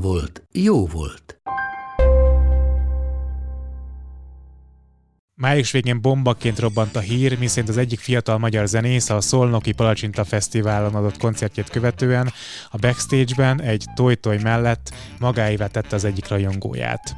[0.00, 1.40] volt, jó volt.
[5.38, 10.24] Május végén bombaként robbant a hír, miszerint az egyik fiatal magyar zenész a Szolnoki Palacsinta
[10.24, 12.32] Fesztiválon adott koncertjét követően
[12.70, 17.16] a backstage-ben egy toj mellett magáévá tette az egyik rajongóját.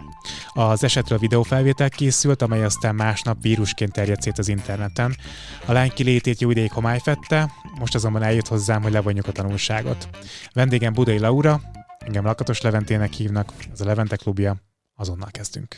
[0.52, 5.16] Az esetről videófelvétel készült, amely aztán másnap vírusként terjedt szét az interneten.
[5.66, 10.08] A lány kilétét jó ideig homály fette, most azonban eljött hozzám, hogy levonjuk a tanulságot.
[10.52, 11.60] Vendégem Budai Laura,
[11.98, 14.56] engem Lakatos Leventének hívnak, ez a Levente klubja,
[14.94, 15.76] azonnal kezdünk.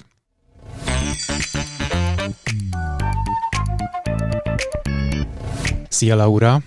[5.88, 6.62] Szia Laura!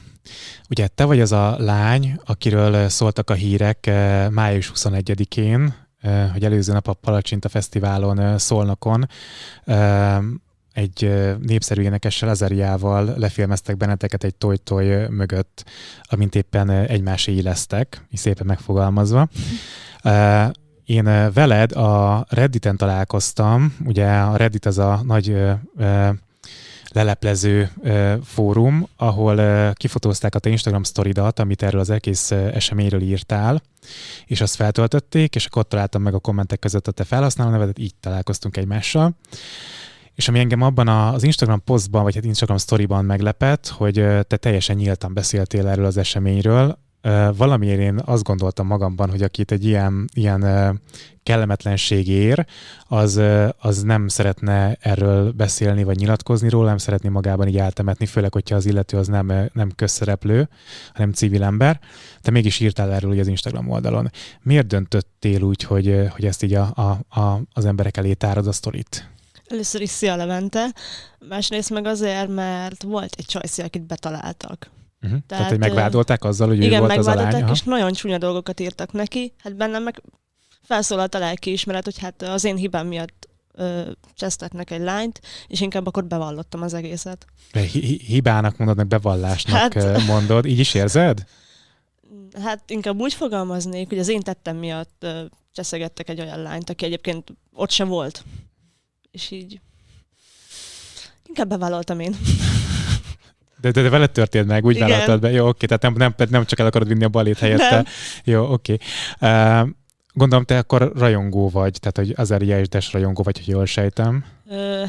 [0.69, 6.45] Ugye te vagy az a lány, akiről szóltak a hírek eh, május 21-én, eh, hogy
[6.45, 9.07] előző nap a Palacsinta Fesztiválon eh, Szolnokon
[10.73, 15.65] egy népszerű énekessel, Azariával lefilmeztek benneteket egy toj-toj mögött,
[16.01, 19.27] amint éppen egymás élesztek, így szépen megfogalmazva.
[20.85, 25.37] Én veled a Redditen találkoztam, ugye a Reddit az a nagy
[26.93, 27.69] leleplező
[28.23, 33.61] fórum, ahol kifotózták a te Instagram sztoridat, amit erről az egész eseményről írtál,
[34.25, 37.79] és azt feltöltötték, és akkor ott találtam meg a kommentek között a te felhasználó nevedet,
[37.79, 39.15] így találkoztunk egymással.
[40.15, 43.93] És ami engem abban az Instagram posztban, vagy hát Instagram storyban meglepett, hogy
[44.27, 46.77] te teljesen nyíltan beszéltél erről az eseményről,
[47.35, 50.79] valamiért én azt gondoltam magamban, hogy akit egy ilyen, ilyen
[51.23, 52.45] kellemetlenség ér,
[52.83, 53.21] az,
[53.57, 58.55] az nem szeretne erről beszélni, vagy nyilatkozni róla, nem szeretné magában így eltemetni, főleg, hogyha
[58.55, 60.49] az illető az nem, nem közszereplő,
[60.93, 61.79] hanem civil ember.
[62.21, 64.09] Te mégis írtál erről az Instagram oldalon.
[64.41, 68.51] Miért döntöttél úgy, hogy, hogy ezt így a, a, a, az emberek elé tárod a
[68.51, 69.12] sztorit?
[69.47, 70.73] Először is szia Levente,
[71.19, 74.71] másrészt meg azért, mert volt egy csajszi, akit betaláltak.
[75.01, 75.09] Uh-huh.
[75.09, 77.49] Tehát, Tehát, hogy megvádolták azzal, hogy igen, ő volt az a lány?
[77.49, 79.33] és nagyon csúnya dolgokat írtak neki.
[79.37, 80.01] Hát bennem meg
[80.61, 83.81] felszólalt a lelki ismeret, hogy hát az én hibám miatt ö,
[84.13, 87.25] csesztetnek egy lányt, és inkább akkor bevallottam az egészet.
[87.51, 90.45] Hi- hibának mondod, meg bevallásnak hát, mondod.
[90.45, 91.23] Így is érzed?
[92.43, 96.85] Hát inkább úgy fogalmaznék, hogy az én tettem miatt ö, cseszegettek egy olyan lányt, aki
[96.85, 98.23] egyébként ott se volt.
[99.13, 99.59] És így
[101.27, 102.15] inkább bevállaltam én.
[103.61, 105.31] De, de, de veled történt meg, úgy vállaltad be.
[105.31, 107.69] Jó, oké, tehát nem, nem, nem csak el akarod vinni a balét helyette.
[107.69, 107.85] Nem.
[108.23, 108.77] Jó, oké.
[109.21, 109.67] Uh,
[110.13, 114.25] gondolom, te akkor rajongó vagy, tehát hogy Azaria és Des rajongó vagy, hogy jól sejtem.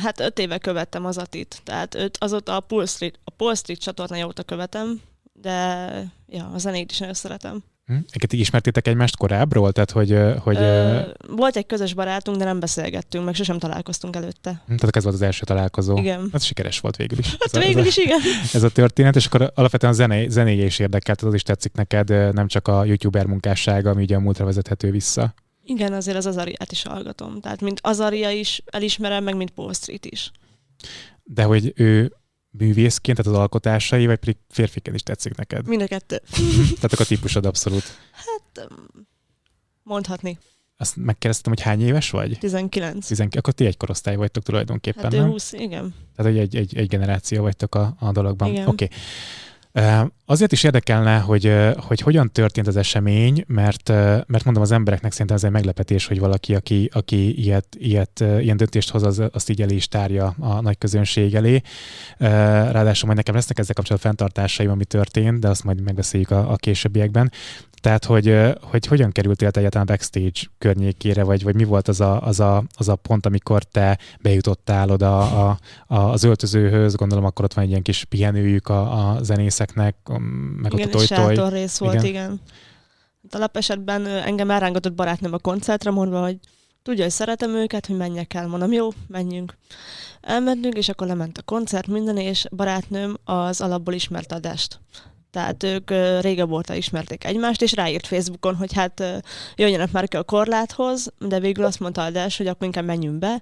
[0.02, 3.80] Hát öt éve követtem az Atit, tehát öt, azóta a Paul Street, a Paul Street
[3.80, 5.00] csatornája óta követem,
[5.32, 5.88] de
[6.28, 7.62] ja, a zenét is nagyon szeretem.
[7.86, 7.94] Hm?
[8.10, 9.72] Egyet ismertétek egymást korábbról?
[9.72, 14.50] Tehát, hogy, hogy, Ö, volt egy közös barátunk, de nem beszélgettünk, meg sosem találkoztunk előtte.
[14.66, 15.96] Hm, tehát ez volt az első találkozó.
[15.98, 16.28] Igen.
[16.32, 17.30] Ez sikeres volt végül is.
[17.30, 18.20] Hát ez végül a, is, igen.
[18.52, 22.34] Ez a történet, és akkor alapvetően a zené, zenéje is érdekelt, az is tetszik neked,
[22.34, 25.34] nem csak a youtuber munkássága, ami ugye a múltra vezethető vissza.
[25.64, 27.40] Igen, azért az Azariát is hallgatom.
[27.40, 30.30] Tehát mint Azaria is elismerem, meg mint Paul Street is.
[31.22, 32.12] De hogy ő
[32.58, 35.66] művészként, tehát az alkotásai, vagy pedig férfiként is tetszik neked?
[35.66, 36.20] Mind a kettő.
[36.80, 37.82] tehát a típusod abszolút.
[38.12, 38.68] Hát
[39.82, 40.38] mondhatni.
[40.76, 42.38] Azt megkérdeztem, hogy hány éves vagy?
[42.38, 43.06] 19.
[43.06, 43.36] 19.
[43.36, 45.30] Akkor ti egy korosztály vagytok tulajdonképpen, hát nem?
[45.30, 45.94] 20, igen.
[46.16, 48.50] Tehát, egy, egy, egy generáció vagytok a, a dologban.
[48.50, 48.62] Oké.
[48.64, 48.88] Okay.
[50.26, 53.88] Azért is érdekelne, hogy, hogy hogyan történt az esemény, mert,
[54.26, 58.56] mert mondom az embereknek szerintem ez egy meglepetés, hogy valaki, aki, aki ilyet, ilyet, ilyen
[58.56, 61.60] döntést hoz, az, azt így elé is tárja a nagy közönség elé.
[62.18, 66.56] Ráadásul majd nekem lesznek ezzel kapcsolatban fenntartásaim, ami történt, de azt majd megbeszéljük a, a
[66.56, 67.32] későbbiekben.
[67.84, 72.22] Tehát, hogy, hogy hogyan kerültél te egyáltalán backstage környékére, vagy, vagy mi volt az a,
[72.22, 77.44] az, a, az a pont, amikor te bejutottál oda a, a, az öltözőhöz, gondolom akkor
[77.44, 79.22] ott van egy ilyen kis pihenőjük a, a
[79.72, 79.96] zenészeknek,
[80.62, 81.50] meg igen, ott a toj-toj.
[81.50, 82.04] rész volt, igen.
[82.04, 82.40] igen.
[83.30, 86.38] Alap esetben engem elrángatott barátnőm a koncertre, mondva, hogy
[86.82, 88.46] tudja, hogy szeretem őket, hogy menjek el.
[88.46, 89.56] Mondom, jó, menjünk.
[90.20, 94.80] Elmentünk, és akkor lement a koncert, minden, és barátnőm az alapból ismerte a Dest.
[95.30, 95.90] Tehát ők
[96.20, 99.02] régebb óta ismerték egymást, és ráírt Facebookon, hogy hát
[99.56, 103.40] jöjjenek már ki a korláthoz, de végül azt mondta Aldás, hogy akkor inkább menjünk be,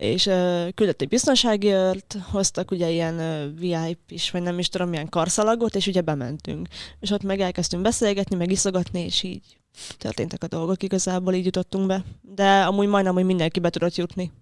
[0.00, 4.88] és ö, küldött egy biztonsági őrt, hoztak ugye ilyen ö, VIP-is, vagy nem is tudom,
[4.88, 6.68] milyen karszalagot, és ugye bementünk.
[7.00, 9.58] És ott meg elkezdtünk beszélgetni, meg iszogatni, és így
[9.98, 12.04] történtek a dolgok, igazából így jutottunk be.
[12.20, 14.32] De amúgy majdnem, hogy mindenki be tudott jutni.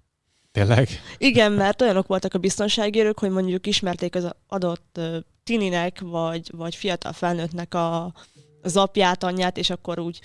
[0.52, 0.88] Tényleg?
[1.16, 6.50] Igen, mert olyanok voltak a biztonsági őrök, hogy mondjuk ismerték az adott ö, tininek, vagy,
[6.56, 8.12] vagy fiatal felnőttnek a,
[8.62, 10.20] az apját, anyját, és akkor úgy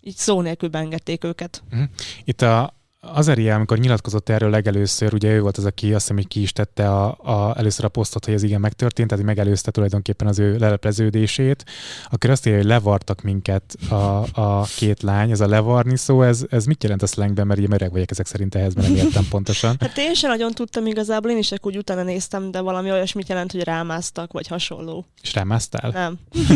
[0.00, 1.62] így szó nélkül beengedték őket.
[1.70, 1.82] Mhm.
[2.24, 6.28] Itt a Azeria, amikor nyilatkozott erről legelőször, ugye ő volt az, aki azt hiszem, hogy
[6.28, 9.70] ki is tette a, a, először a posztot, hogy ez igen megtörtént, tehát hogy megelőzte
[9.70, 11.64] tulajdonképpen az ő lelepleződését,
[12.10, 16.44] akkor azt írja, hogy levartak minket a, a két lány, ez a levarni szó, ez,
[16.50, 19.28] ez mit jelent a slangben, mert ugye öreg vagyok ezek szerint ehhez, mert nem értem
[19.30, 19.76] pontosan.
[19.80, 23.28] Hát én sem nagyon tudtam igazából, én is csak úgy utána néztem, de valami olyasmit
[23.28, 25.06] jelent, hogy rámáztak, vagy hasonló.
[25.22, 25.90] És rámásztál?
[25.90, 26.18] Nem.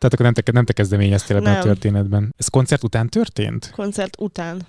[0.00, 1.62] Tehát akkor nem te, nem te kezdeményeztél ebben a Nem.
[1.62, 2.34] történetben.
[2.36, 3.70] Ez koncert után történt?
[3.74, 4.66] Koncert után.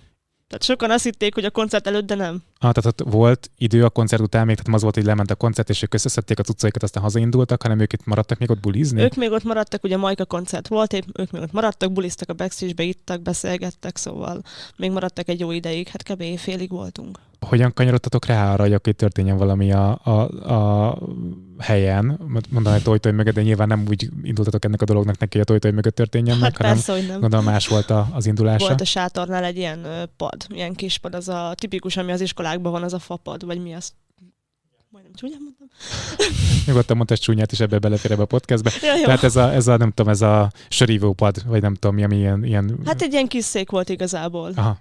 [0.48, 2.44] Tehát sokan azt hitték, hogy a koncert előtt, de nem.
[2.60, 5.36] Ah, tehát ott volt idő a koncert után, még tehát az volt, hogy lement a
[5.36, 9.02] koncert, és ők összeszedték a cuccaikat, aztán hazaindultak, hanem ők itt maradtak még ott bulizni?
[9.02, 12.34] Ők még ott maradtak, ugye Majka koncert volt, épp ők még ott maradtak, buliztak a
[12.34, 14.42] backstage-be, ittak, beszélgettek, szóval
[14.76, 16.38] még maradtak egy jó ideig, hát kb.
[16.38, 17.20] félig voltunk.
[17.48, 20.22] Hogyan kanyarodtatok rá arra, hogy akkor történjen valami a, a,
[20.54, 20.98] a
[21.58, 22.20] helyen?
[22.50, 25.50] Mondanám, hogy tojtoj mögött, de nyilván nem úgy indultatok ennek a dolognak neki, hogy a
[25.50, 27.20] tojtoj mögött történjen meg, Hát hanem persze, hogy nem.
[27.20, 28.66] gondolom más volt a, az indulása.
[28.68, 32.72] Volt a sátornál egy ilyen pad, ilyen kis pad, az a tipikus, ami az iskolákban
[32.72, 33.94] van, az a fapad, vagy mi az?
[34.90, 35.68] Majdnem csúnyán mondtam.
[36.68, 38.72] Nyugodtan mondta csúnyát is ebbe belefér ebbe a podcastbe.
[38.82, 39.04] Ja, jó.
[39.04, 42.04] Tehát ez a, ez a, nem tudom, ez a sörívó pad, vagy nem tudom mi,
[42.04, 42.44] ami ilyen...
[42.44, 42.80] ilyen...
[42.86, 44.52] Hát egy ilyen kis szék volt igazából.
[44.56, 44.80] Aha.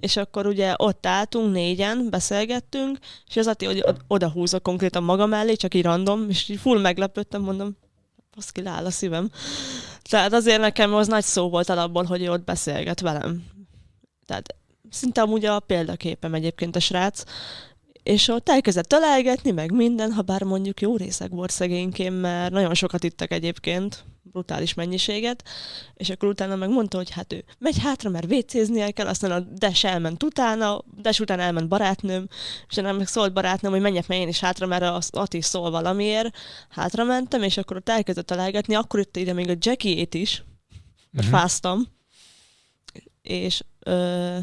[0.00, 2.98] És akkor ugye ott álltunk négyen, beszélgettünk,
[3.28, 6.80] és az Ati hogy oda húzza konkrétan maga mellé, csak így random, és így full
[6.80, 7.76] meglepődtem, mondom,
[8.34, 9.30] baszki, leáll a szívem.
[10.02, 13.44] Tehát azért nekem az nagy szó volt alapból, hogy ő ott beszélget velem.
[14.26, 14.54] Tehát
[14.90, 17.22] szinte amúgy a példaképem egyébként a srác,
[18.02, 22.74] és ott elkezdett találgatni, meg minden, ha bár mondjuk jó részeg volt szegénykém, mert nagyon
[22.74, 25.44] sokat ittak egyébként, brutális mennyiséget,
[25.94, 29.40] és akkor utána meg mondta, hogy hát ő megy hátra, mert vécéznie kell, aztán a
[29.40, 32.28] Des elment utána, Des után elment barátnőm,
[32.68, 35.70] és nem meg szólt barátnőm, hogy menjek meg én is hátra, mert az Ati szól
[35.70, 36.36] valamiért.
[36.68, 40.42] Hátra mentem, és akkor ott elkezdett találgatni, akkor itt ide még a Jackie-ét is,
[41.10, 41.26] Mhm.
[41.26, 41.86] fáztam,
[43.22, 44.36] és ö,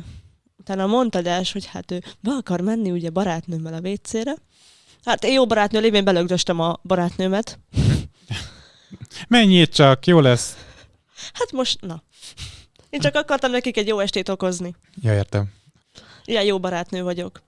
[0.60, 4.36] utána mondta Des, hogy hát ő be akar menni ugye barátnőmmel a WC-re.
[5.04, 7.60] Hát én jó barátnő lévén belögdöstem a barátnőmet.
[9.28, 10.58] Menjél csak, jó lesz.
[11.34, 12.04] Hát most, na.
[12.90, 14.76] Én csak akartam nekik egy jó estét okozni.
[15.02, 15.54] Ja, értem.
[16.26, 17.42] Ilyen jó barátnő vagyok.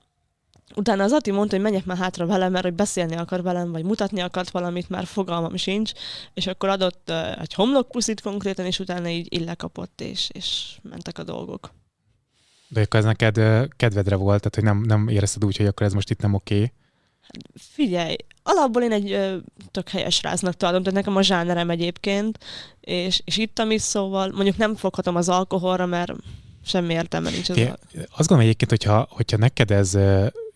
[0.75, 3.83] Utána az Ati mondta, hogy menjek már hátra velem, mert hogy beszélni akar velem, vagy
[3.83, 5.91] mutatni akart valamit, már fogalmam sincs,
[6.33, 11.23] és akkor adott uh, egy homlokpuszit konkrétan, és utána így illekapott, és, és mentek a
[11.23, 11.71] dolgok.
[12.67, 15.85] De akkor ez neked ö, kedvedre volt, tehát hogy nem, nem érezted úgy, hogy akkor
[15.85, 16.73] ez most itt nem oké.
[17.55, 19.35] Figyelj, alapból én egy ö,
[19.71, 22.37] tök helyes ráznak tartom, tehát nekem a zsánerem egyébként,
[22.81, 26.11] és, és ittam is, szóval mondjuk nem foghatom az alkoholra, mert
[26.65, 29.97] semmi értelme nincs az Té- al- Azt gondolom egyébként, hogyha, hogyha neked ez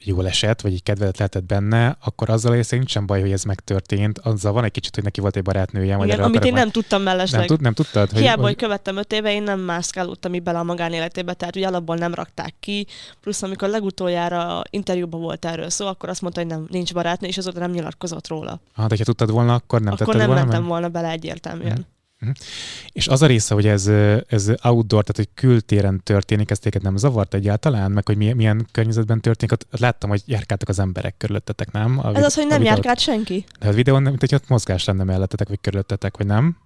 [0.03, 4.19] jól esett, vagy egy kedvedet lehetett benne, akkor azzal észre nincsen baj, hogy ez megtörtént.
[4.19, 5.99] Azzal van egy kicsit, hogy neki volt egy barátnője.
[6.03, 7.39] Igen, amit én nem tudtam mellesleg.
[7.39, 8.11] nem, tud, nem tudtad?
[8.11, 11.95] Hiába, hogy követtem öt éve, én nem mászkálódtam így bele a magánéletébe, tehát ugye alapból
[11.95, 12.87] nem rakták ki,
[13.21, 17.37] plusz amikor legutoljára interjúban volt erről szó, akkor azt mondta, hogy nem, nincs barátnő, és
[17.37, 18.59] azóta nem nyilatkozott róla.
[18.73, 20.69] Ha, de ha tudtad volna, akkor nem akkor nem volna mentem meg?
[20.69, 21.85] volna bele egyértelműen.
[22.91, 23.87] És az a része, hogy ez,
[24.27, 28.67] ez outdoor, tehát hogy kültéren történik, ez téged nem zavart egyáltalán, meg hogy milyen, milyen
[28.71, 31.99] környezetben történik, ott láttam, hogy járkáltak az emberek körülöttetek, nem?
[31.99, 33.45] A Ez az, hogy nem járkált senki?
[33.59, 36.57] De a videón, nem, mint hogy ott mozgás lenne mellettetek, vagy körülöttetek, vagy nem?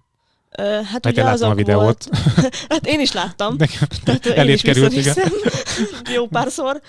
[0.58, 1.82] Ö, hát Mert ugye én láttam a azok videót.
[1.82, 2.08] volt,
[2.68, 3.54] hát én is láttam.
[3.56, 5.14] Nekem Tehát én elég is került, igen.
[6.14, 6.80] jó párszor,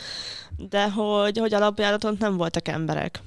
[0.70, 3.22] de hogy, hogy alapjáraton nem voltak emberek.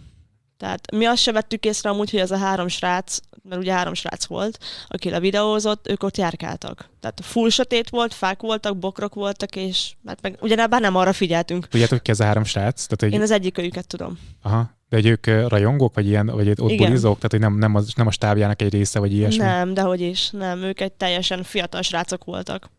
[0.60, 3.94] Tehát mi azt se vettük észre amúgy, hogy ez a három srác, mert ugye három
[3.94, 6.88] srác volt, aki levideózott, ők ott járkáltak.
[7.00, 11.68] Tehát full sötét volt, fák voltak, bokrok voltak, és hát meg ugyanebben nem arra figyeltünk.
[11.68, 12.86] Tudjátok ki ez a három srác?
[12.86, 14.18] Tehát, hogy, Én az egyik őket tudom.
[14.42, 16.86] aha, de hogy ők ö, rajongók, vagy ilyen, vagy ott Igen.
[16.86, 19.42] bulizók, tehát hogy nem, nem, az, nem a stábjának egy része, vagy ilyesmi.
[19.44, 20.30] Nem, dehogy is.
[20.30, 22.70] Nem, ők egy teljesen fiatal srácok voltak.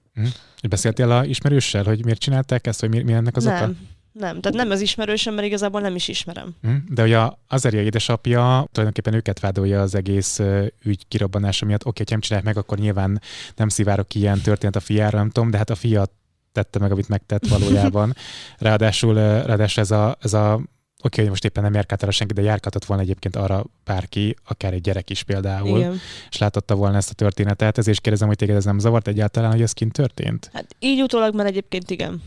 [0.61, 3.71] És beszéltél a ismerőssel, hogy miért csinálták ezt, vagy mi, mi ennek az oka?
[4.11, 4.41] Nem.
[4.41, 6.55] Tehát nem az ismerősöm, mert igazából nem is ismerem.
[6.61, 6.75] Hm?
[6.89, 10.39] De hogy a Azeria édesapja tulajdonképpen őket vádolja az egész
[10.83, 11.85] ügy kirobbanása miatt.
[11.85, 13.21] Oké, ha nem csinálják meg, akkor nyilván
[13.55, 16.05] nem szivárok ki ilyen történet a fiára, nem tudom, de hát a fia
[16.51, 18.15] tette meg, amit megtett valójában.
[18.57, 20.61] Ráadásul, ráadásul ez a, ez a
[21.03, 24.73] oké, hogy most éppen nem járkált arra senki, de járkáltott volna egyébként arra bárki, akár
[24.73, 25.99] egy gyerek is például, Igen.
[26.29, 29.51] és látotta volna ezt a történetet, ezért is kérdezem, hogy téged ez nem zavart egyáltalán,
[29.51, 30.49] hogy ez kint történt?
[30.53, 32.21] Hát így utólag már egyébként igen.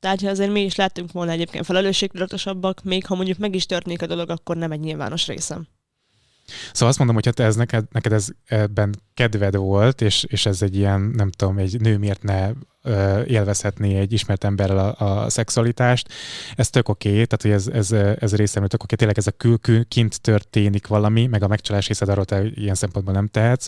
[0.00, 4.06] Tehát, azért mi is lettünk volna egyébként felelősségtudatosabbak, még ha mondjuk meg is történik a
[4.06, 5.66] dolog, akkor nem egy nyilvános részem.
[6.72, 10.62] Szóval azt mondom, hogy hát ez neked, neked ez ebben kedved volt, és, és ez
[10.62, 12.50] egy ilyen, nem tudom, egy nő miért ne
[13.24, 16.12] élvezhetné egy ismert emberrel a, a szexualitást.
[16.56, 18.96] Ez tök oké, okay, tehát hogy ez, ez, ez részemről tök oké, okay.
[18.96, 23.14] tényleg ez a kül, kint történik valami, meg a megcsalás részed arról te ilyen szempontból
[23.14, 23.66] nem tehetsz.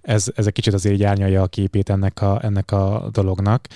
[0.00, 3.66] Ez, ez egy kicsit azért így árnyalja a képét ennek a, ennek a dolognak.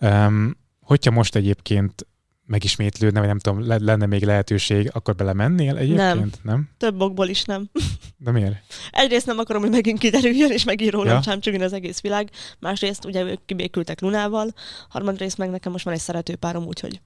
[0.00, 2.06] Um, hogyha most egyébként
[2.46, 6.14] megismétlődne, vagy nem tudom, lenne még lehetőség, akkor belemennél egyébként?
[6.14, 6.30] Nem.
[6.42, 6.68] nem?
[6.78, 7.70] Több okból is nem.
[8.24, 8.56] De miért?
[8.90, 11.64] Egyrészt nem akarom, hogy megint kiderüljön, és megint rólam ja.
[11.64, 12.30] az egész világ.
[12.58, 14.54] Másrészt ugye ők kibékültek Lunával,
[14.88, 17.00] harmadrészt meg nekem most van egy szeretőpárom, úgyhogy.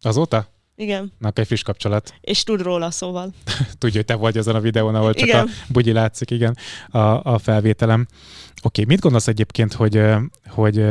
[0.00, 0.52] Azóta?
[0.76, 1.12] Igen.
[1.18, 2.14] Na, egy friss kapcsolat.
[2.20, 3.34] És tud róla, szóval.
[3.78, 5.46] Tudja, hogy te vagy azon a videón, ahol csak igen.
[5.46, 6.56] a bugyi látszik, igen,
[6.88, 6.98] a,
[7.32, 8.06] a felvételem.
[8.62, 10.02] Oké, okay, mit gondolsz egyébként, hogy,
[10.46, 10.84] hogy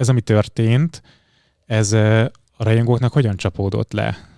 [0.00, 1.02] ez, ami történt,
[1.66, 4.28] ez a rajongóknak hogyan csapódott le?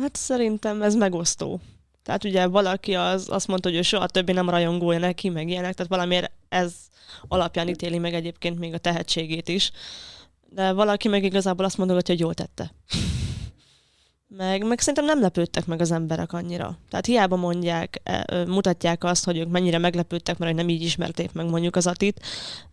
[0.00, 1.60] Hát szerintem ez megosztó.
[2.02, 5.74] Tehát ugye valaki az, azt mondta, hogy ő soha többi nem rajongója neki, meg ilyenek,
[5.74, 6.74] tehát valamiért ez
[7.28, 9.70] alapján ítéli meg egyébként még a tehetségét is.
[10.48, 12.72] De valaki meg igazából azt mondogatja, hogy jól tette.
[14.28, 16.78] Meg, meg szerintem nem lepődtek meg az emberek annyira.
[16.90, 21.32] Tehát hiába mondják, e, mutatják azt, hogy ők mennyire meglepődtek, mert hogy nem így ismerték
[21.32, 22.20] meg mondjuk az Atit,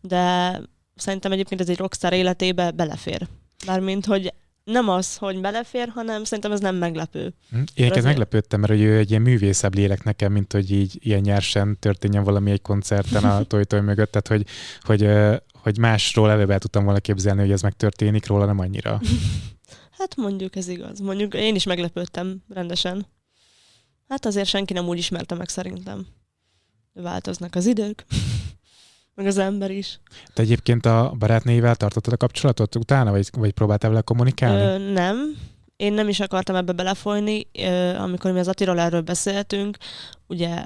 [0.01, 0.59] de
[0.95, 3.27] szerintem egyébként ez egy rockstar életébe belefér.
[3.65, 4.33] Mármint, hogy
[4.63, 7.33] nem az, hogy belefér, hanem szerintem ez nem meglepő.
[7.49, 7.61] Hm?
[7.73, 8.05] Én azért...
[8.05, 12.23] meglepődtem, mert hogy ő egy ilyen művészebb lélek nekem, mint hogy így ilyen nyersen történjen
[12.23, 14.45] valami egy koncerten a toy mögött, tehát hogy,
[14.81, 15.09] hogy,
[15.61, 19.01] hogy másról előbb el tudtam volna képzelni, hogy ez megtörténik, róla nem annyira.
[19.97, 20.99] hát mondjuk ez igaz.
[20.99, 23.05] Mondjuk én is meglepődtem rendesen.
[24.07, 26.07] Hát azért senki nem úgy ismerte meg szerintem.
[26.93, 28.05] Változnak az idők
[29.15, 29.99] meg az ember is.
[30.33, 34.61] Te egyébként a barátnével tartottad a kapcsolatot utána, vagy, vagy próbáltál vele kommunikálni?
[34.61, 35.37] Ö, nem.
[35.75, 37.47] Én nem is akartam ebbe belefolyni.
[37.53, 39.77] Ö, amikor mi az Attiról erről beszéltünk,
[40.27, 40.63] ugye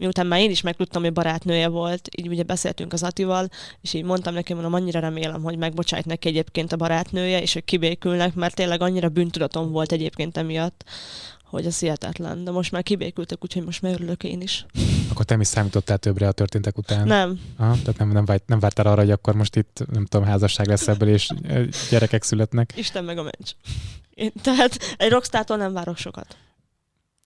[0.00, 3.48] miután már én is megtudtam, hogy barátnője volt, így ugye beszéltünk az Atival,
[3.80, 7.64] és így mondtam neki, mondom, annyira remélem, hogy megbocsájt neki egyébként a barátnője, és hogy
[7.64, 10.84] kibékülnek, mert tényleg annyira bűntudatom volt egyébként emiatt,
[11.44, 12.44] hogy ez hihetetlen.
[12.44, 14.66] De most már kibékültek, úgyhogy most már örülök én is.
[15.10, 17.06] Akkor te mi számítottál többre a történtek után?
[17.06, 17.40] Nem.
[17.56, 20.66] Aha, tehát nem, nem, várt, nem vártál arra, hogy akkor most itt, nem tudom, házasság
[20.66, 21.30] lesz ebből, és
[21.90, 22.72] gyerekek születnek?
[22.76, 23.50] Isten meg a mencs.
[24.14, 26.36] Én, tehát egy rockstától nem várok sokat.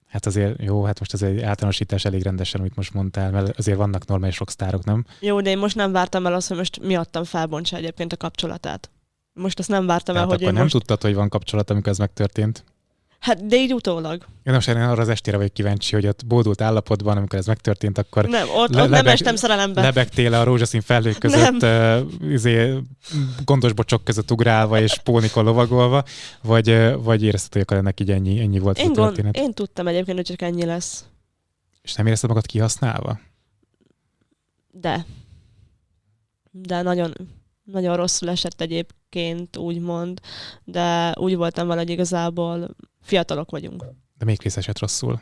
[0.06, 3.76] Hát azért jó, hát most ez egy általánosítás elég rendesen, amit most mondtál, mert azért
[3.76, 5.04] vannak normális rockstárok, nem?
[5.20, 8.90] Jó, de én most nem vártam el azt, hogy most miattam felbontsa egyébként a kapcsolatát.
[9.32, 10.74] Most azt nem vártam Tehát el, hogy akkor én nem most...
[10.74, 12.64] tudtad, hogy van kapcsolat, amikor ez megtörtént?
[13.24, 14.26] Hát, de így utólag.
[14.42, 17.98] Én most én arra az estére vagyok kíváncsi, hogy ott bódult állapotban, amikor ez megtörtént,
[17.98, 19.80] akkor nem, ott, le- ott lebeg, nem estem szerelembe.
[19.80, 22.78] Lebegtél a rózsaszín felhők között, uh, izé,
[23.44, 26.04] gondos bocsok között ugrálva és pónikon lovagolva,
[26.42, 29.32] vagy, vagy érezted, hogy akkor ennek így ennyi, ennyi volt én a történet?
[29.32, 31.04] Gond, én tudtam egyébként, hogy csak ennyi lesz.
[31.82, 33.20] És nem érezted magad kihasználva?
[34.70, 35.06] De.
[36.50, 37.14] De nagyon,
[37.64, 40.20] nagyon rosszul esett egyébként, úgymond,
[40.64, 43.84] de úgy voltam vele, hogy igazából fiatalok vagyunk.
[44.18, 45.20] De még rész esett rosszul?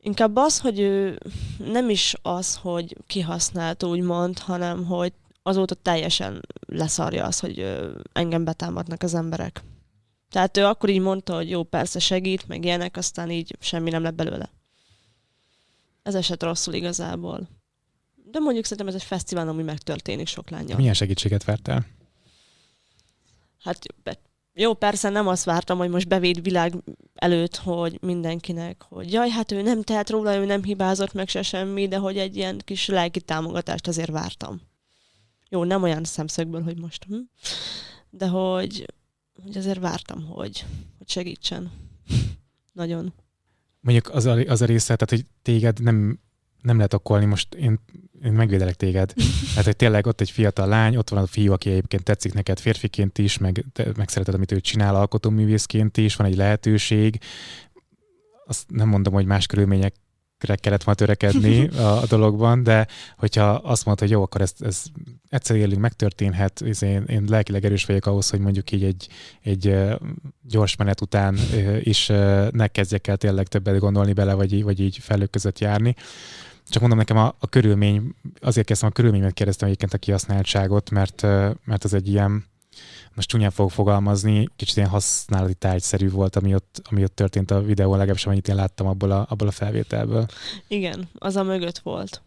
[0.00, 1.18] Inkább az, hogy ő
[1.58, 5.12] nem is az, hogy kihasznált, úgymond, hanem hogy
[5.42, 7.78] azóta teljesen leszarja az, hogy
[8.12, 9.62] engem betámadnak az emberek.
[10.30, 14.02] Tehát ő akkor így mondta, hogy jó, persze segít, meg ilyenek, aztán így semmi nem
[14.02, 14.50] lett belőle.
[16.02, 17.48] Ez esett rosszul igazából.
[18.30, 20.76] De mondjuk szerintem ez egy fesztivál, ami megtörténik sok lánya.
[20.76, 21.86] Milyen segítséget vártál?
[23.62, 23.78] Hát
[24.54, 26.74] jó, persze nem azt vártam, hogy most bevéd világ
[27.14, 31.42] előtt, hogy mindenkinek, hogy jaj, hát ő nem tehet róla, ő nem hibázott meg se
[31.42, 34.60] semmi, de hogy egy ilyen kis lelki támogatást azért vártam.
[35.48, 37.14] Jó, nem olyan szemszögből, hogy most, hm?
[38.10, 38.86] de hogy,
[39.42, 40.64] hogy azért vártam, hogy,
[40.98, 41.72] hogy segítsen.
[42.72, 43.14] Nagyon.
[43.80, 46.18] Mondjuk az a, az a része, tehát hogy téged nem
[46.62, 47.80] nem lehet okkolni, most én,
[48.24, 49.12] én megvédelek téged.
[49.54, 52.58] Hát, hogy tényleg ott egy fiatal lány, ott van a fiú, aki egyébként tetszik neked
[52.58, 53.64] férfiként is, meg,
[53.96, 57.18] meg szereted, amit ő csinál alkotóművészként is, van egy lehetőség.
[58.46, 59.94] Azt nem mondom, hogy más körülmények
[60.38, 64.82] kellett volna törekedni a, a dologban, de hogyha azt mondod, hogy jó, akkor ezt, ez
[65.28, 69.08] egyszer élünk, megtörténhet, én, én lelkileg erős vagyok ahhoz, hogy mondjuk így egy,
[69.42, 69.76] egy
[70.42, 71.38] gyors menet után
[71.80, 72.06] is
[72.50, 75.94] ne kezdjek el tényleg többet gondolni bele, vagy, vagy így felők között járni.
[76.68, 81.22] Csak mondom nekem a, a körülmény, azért kezdtem a körülményet kérdeztem egyébként a kihasználtságot, mert,
[81.64, 82.44] mert az egy ilyen,
[83.14, 87.62] most csúnyán fogok fogalmazni, kicsit ilyen használati tárgyszerű volt, ami ott, ami ott történt a
[87.62, 90.26] videón, legalábbis amennyit én láttam abból a, abból a felvételből.
[90.68, 92.22] Igen, az a mögött volt.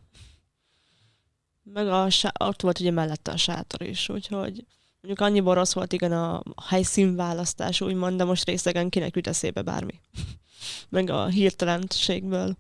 [1.64, 2.08] Meg a,
[2.40, 4.66] ott volt ugye mellette a sátor is, úgyhogy
[5.02, 10.00] Mondjuk annyiból rossz volt igen a helyszínválasztás, úgymond, de most részegen kinek jut bármi.
[10.90, 12.58] Meg a hirtelenségből.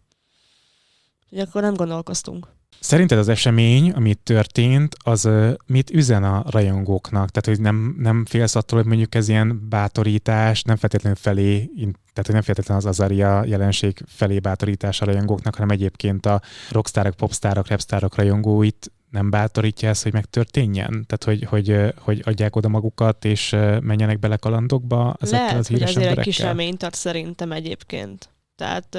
[1.31, 2.47] Hogy akkor nem gondolkoztunk.
[2.79, 5.29] Szerinted az esemény, amit történt, az
[5.65, 7.29] mit üzen a rajongóknak?
[7.29, 12.25] Tehát, hogy nem, nem félsz attól, hogy mondjuk ez ilyen bátorítás, nem feltétlenül felé, tehát
[12.25, 17.67] hogy nem feltétlenül az Azaria jelenség felé bátorítás a rajongóknak, hanem egyébként a rockstárok, popstárok,
[17.67, 20.89] rapstárok rajongóit nem bátorítja ezt, hogy megtörténjen?
[20.89, 23.49] Tehát, hogy, hogy, hogy adják oda magukat, és
[23.81, 26.31] menjenek bele kalandokba ezekkel Lehet, az híres hogy ezért emberekkel?
[26.31, 28.29] egy kis reményt tart szerintem egyébként.
[28.55, 28.97] Tehát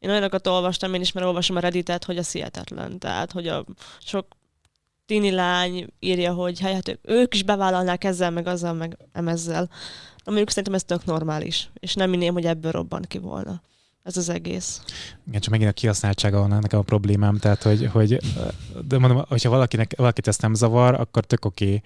[0.00, 2.98] én olyanokat olvastam, én is már olvasom a Redditet, hogy a hihetetlen.
[2.98, 3.64] Tehát, hogy a
[3.98, 4.26] sok
[5.06, 9.64] tini lány írja, hogy hát ők is bevállalnák ezzel, meg azzal, meg emezzel.
[10.16, 13.62] De mondjuk szerintem ez tök normális, és nem minném, hogy ebből robban ki volna
[14.02, 14.80] ez az egész.
[15.26, 18.20] Igen, csak megint a kihasználtsága van nekem a problémám, tehát hogy, hogy
[18.88, 21.82] de mondom, hogyha valakinek, valakit ezt nem zavar, akkor tök oké, okay,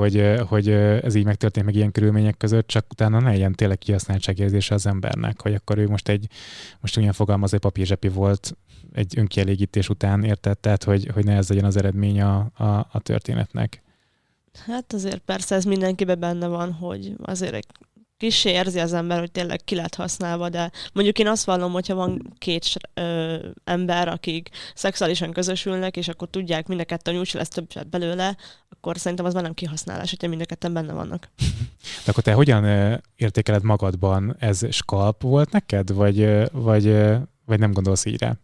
[0.00, 4.74] hogy, hogy ez így megtörtént meg ilyen körülmények között, csak utána ne legyen tényleg kihasználtságérzése
[4.74, 6.26] az embernek, hogy akkor ő most egy,
[6.80, 8.56] most olyan fogalmaz, egy papírzsepi volt
[8.92, 10.58] egy önkielégítés után, érted?
[10.58, 13.82] Tehát, hogy, hogy ne ez legyen az eredmény a, a, a történetnek.
[14.66, 17.66] Hát azért persze ez mindenkiben benne van, hogy azért egy
[18.20, 21.94] kis érzi az ember, hogy tényleg ki lett használva, de mondjuk én azt vallom, hogyha
[21.94, 27.48] van két ö, ember, akik szexuálisan közösülnek, és akkor tudják mind a ketten, hogy lesz
[27.48, 28.36] több belőle,
[28.68, 31.28] akkor szerintem az már nem kihasználás, hogyha mind a ketten benne vannak.
[32.04, 32.64] De akkor te hogyan
[33.16, 34.36] értékeled magadban?
[34.38, 36.84] Ez skalp volt neked, vagy, vagy,
[37.46, 38.36] vagy nem gondolsz így rá?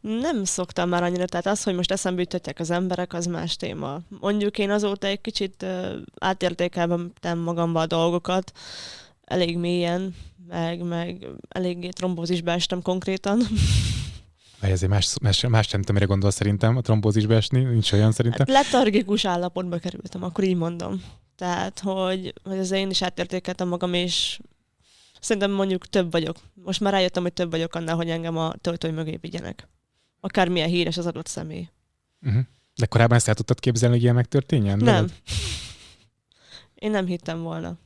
[0.00, 4.00] Nem szoktam már annyira, tehát az, hogy most eszembe jutatják az emberek, az más téma.
[4.20, 5.66] Mondjuk én azóta egy kicsit
[6.18, 8.52] átértékeltem magamba a dolgokat,
[9.24, 10.14] elég mélyen,
[10.48, 13.42] meg, meg eléggé trombózisbe estem konkrétan.
[14.60, 18.12] Vagy ezért más, más, más sem tudom, mire gondol szerintem a trombózisbe esni, nincs olyan
[18.12, 18.46] szerintem.
[18.46, 21.02] Hát letargikus állapotba kerültem, akkor így mondom.
[21.36, 24.38] Tehát, hogy, hogy az én is átértékeltem magam, és
[25.20, 26.36] szerintem mondjuk több vagyok.
[26.54, 29.68] Most már rájöttem, hogy több vagyok annál, hogy engem a tojtoj mögé vigyenek
[30.20, 31.68] akármilyen híres az adott személy.
[32.22, 32.42] Uh-huh.
[32.74, 34.76] De korábban ezt el tudtad képzelni, hogy ilyen megtörténjen?
[34.76, 34.84] Nem.
[34.84, 35.12] Veled?
[36.74, 37.78] Én nem hittem volna.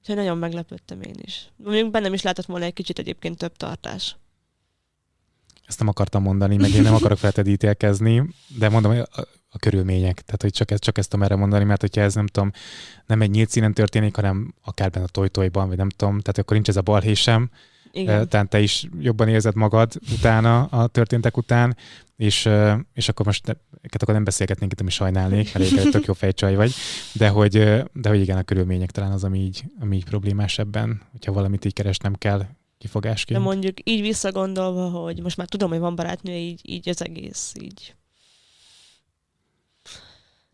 [0.00, 1.48] Úgyhogy nagyon meglepődtem én is.
[1.56, 4.16] Mondjuk bennem is lehetett volna egy kicsit egyébként több tartás.
[5.66, 9.58] Ezt nem akartam mondani, meg én nem akarok felted ítélkezni, de mondom, hogy a, a
[9.58, 10.20] körülmények.
[10.20, 12.50] Tehát, hogy csak, ezt, csak ezt tudom erre mondani, mert hogyha ez nem tudom,
[13.06, 16.52] nem egy nyílt színen történik, hanem akár benne a tojtojban, vagy nem tudom, tehát akkor
[16.52, 17.50] nincs ez a balhésem,
[17.98, 18.28] igen.
[18.28, 21.76] Tehát te is jobban érzed magad utána, a történtek után,
[22.16, 22.48] és,
[22.94, 26.72] és akkor mosteket akkor nem beszélgetnénk itt, ami sajnálnék, egy tök jó fejcsaj vagy,
[27.12, 27.52] de hogy,
[27.92, 31.64] de hogy igen, a körülmények talán az, ami így, ami így problémás ebben, hogyha valamit
[31.64, 32.46] így keresnem kell
[32.78, 33.38] kifogásként.
[33.38, 37.52] De mondjuk így visszagondolva, hogy most már tudom, hogy van barátnő, így, így az egész
[37.60, 37.94] így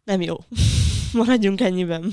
[0.04, 0.36] nem jó.
[1.12, 2.12] Maradjunk ennyiben.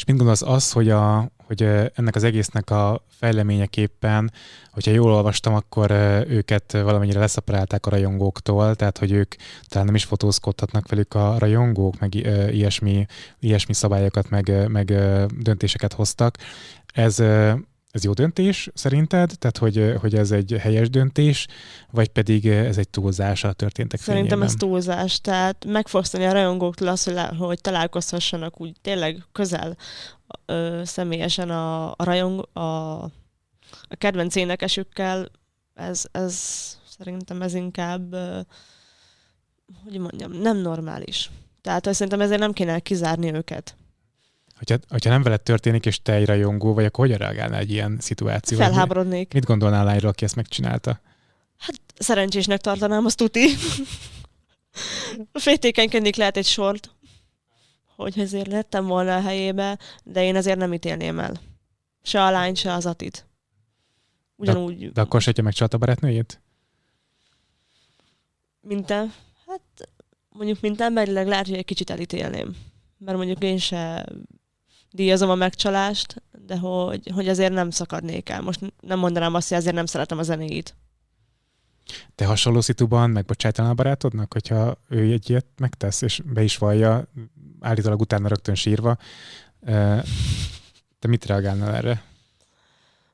[0.00, 1.62] És mit gondolsz az, hogy, a, hogy
[1.94, 4.32] ennek az egésznek a fejleményeképpen,
[4.70, 5.90] hogyha jól olvastam, akkor
[6.28, 9.34] őket valamennyire leszaprálták a rajongóktól, tehát hogy ők
[9.68, 12.14] talán nem is fotózkodhatnak velük a rajongók, meg
[12.50, 13.06] ilyesmi,
[13.40, 14.86] ilyesmi szabályokat, meg, meg
[15.38, 16.36] döntéseket hoztak.
[16.92, 17.22] Ez
[17.90, 19.32] ez jó döntés szerinted?
[19.38, 21.46] Tehát, hogy, hogy ez egy helyes döntés,
[21.90, 24.48] vagy pedig ez egy túlzás a történtek Szerintem fényében?
[24.48, 29.76] ez túlzás, tehát megfosztani a rajongóktól azt, hogy, hogy találkozhassanak úgy tényleg közel
[30.46, 35.30] ö, személyesen a, a rajong, a, a kedvenc énekesükkel,
[35.74, 36.34] ez, ez
[36.98, 38.40] szerintem ez inkább, ö,
[39.84, 41.30] hogy mondjam, nem normális.
[41.62, 43.74] Tehát szerintem ezért nem kéne kizárni őket.
[44.60, 47.96] Hogyha, hogyha nem veled történik, és te egy rajongó vagy, akkor hogyan reagálnál egy ilyen
[48.00, 48.64] szituációra?
[48.64, 49.32] Felháborodnék.
[49.32, 51.00] Mit gondolnál lányról, aki ezt megcsinálta?
[51.58, 53.46] Hát szerencsésnek tartanám, azt tuti.
[55.32, 56.90] Féltékenykednék lehet egy sort,
[57.96, 61.40] hogy ezért lettem volna a helyébe, de én azért nem ítélném el.
[62.02, 63.26] Se a lány, se az atit.
[64.36, 64.78] Ugyanúgy...
[64.78, 66.40] De, de akkor se, hogyha megcsalta a barátnőjét?
[68.60, 69.06] Mint te?
[69.46, 69.88] Hát
[70.28, 72.56] mondjuk mint emberileg lehet, hogy egy kicsit elítélném.
[72.98, 74.06] Mert mondjuk én se
[74.90, 78.40] díjazom a megcsalást, de hogy, hogy azért nem szakadnék el.
[78.40, 80.74] Most nem mondanám azt, hogy azért nem szeretem a zenéit.
[82.14, 87.08] Te hasonló szituban megbocsájtanál a barátodnak, hogyha ő egy ilyet megtesz, és be is vallja,
[87.60, 88.96] állítólag utána rögtön sírva.
[90.98, 92.04] Te mit reagálnál erre?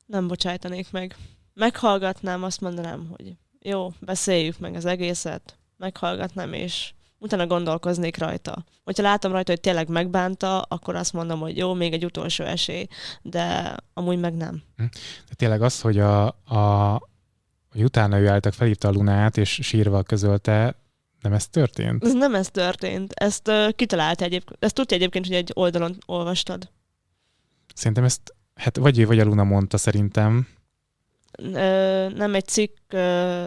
[0.07, 1.17] Nem bocsájtanék meg.
[1.55, 8.65] Meghallgatnám, azt mondanám, hogy jó, beszéljük meg az egészet, meghallgatnám, és utána gondolkoznék rajta.
[8.85, 12.87] Hogyha látom rajta, hogy tényleg megbánta, akkor azt mondom, hogy jó, még egy utolsó esély,
[13.23, 14.63] de amúgy meg nem.
[14.77, 14.85] Hm.
[15.29, 17.01] De tényleg az, hogy a, a
[17.71, 20.75] hogy utána ő álltak, felhívta a Lunát, és sírva közölte,
[21.21, 22.05] Nem ez történt?
[22.05, 23.13] Ez nem ez történt.
[23.13, 24.65] Ezt uh, kitalálta egyébként.
[24.65, 26.71] Ezt tudja egyébként, hogy egy oldalon olvastad.
[27.75, 30.47] Szerintem ezt, hát vagy ő, vagy a Luna mondta szerintem.
[31.37, 32.99] Ö, nem egy cikk ö,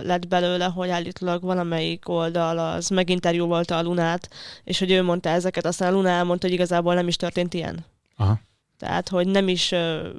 [0.01, 4.29] lett belőle, hogy állítólag valamelyik oldal az meginterjúvolta a Lunát,
[4.63, 7.85] és hogy ő mondta ezeket, aztán a Luna elmondta, hogy igazából nem is történt ilyen.
[8.15, 8.39] Aha.
[8.77, 10.09] Tehát, hogy nem is ö,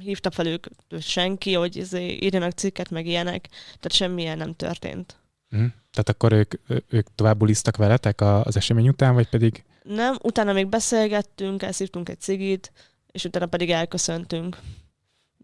[0.00, 0.66] hívta fel ők
[1.00, 3.48] senki, hogy izé, írjanak cikket, meg ilyenek.
[3.64, 5.16] Tehát semmilyen nem történt.
[5.50, 5.68] Uh-huh.
[5.92, 6.54] Tehát akkor ők,
[6.88, 9.64] ők tovább bulisztak veletek az esemény után, vagy pedig...
[9.82, 12.72] Nem, utána még beszélgettünk, elszívtunk egy cigit,
[13.12, 14.58] és utána pedig elköszöntünk.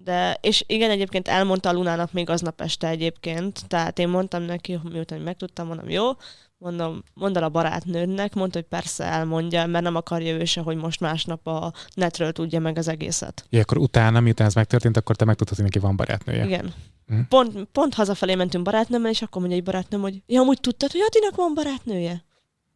[0.04, 4.80] De, és igen, egyébként elmondta a Lunának még aznap este egyébként, tehát én mondtam neki,
[4.90, 6.10] miután megtudtam, mondom, jó,
[6.58, 10.76] mondom, mondd el a barátnődnek, mondta, hogy persze elmondja, mert nem akarja ő se, hogy
[10.76, 13.46] most másnap a netről tudja meg az egészet.
[13.50, 16.44] Ja, akkor utána, miután ez megtörtént, akkor te megtudtad, hogy neki van barátnője.
[16.44, 16.74] Igen.
[17.08, 17.26] Uh-huh.
[17.28, 21.00] Pont, pont hazafelé mentünk barátnőmmel, és akkor mondja egy barátnőm, hogy ja, amúgy tudtad, hogy
[21.00, 22.24] Adinak van barátnője?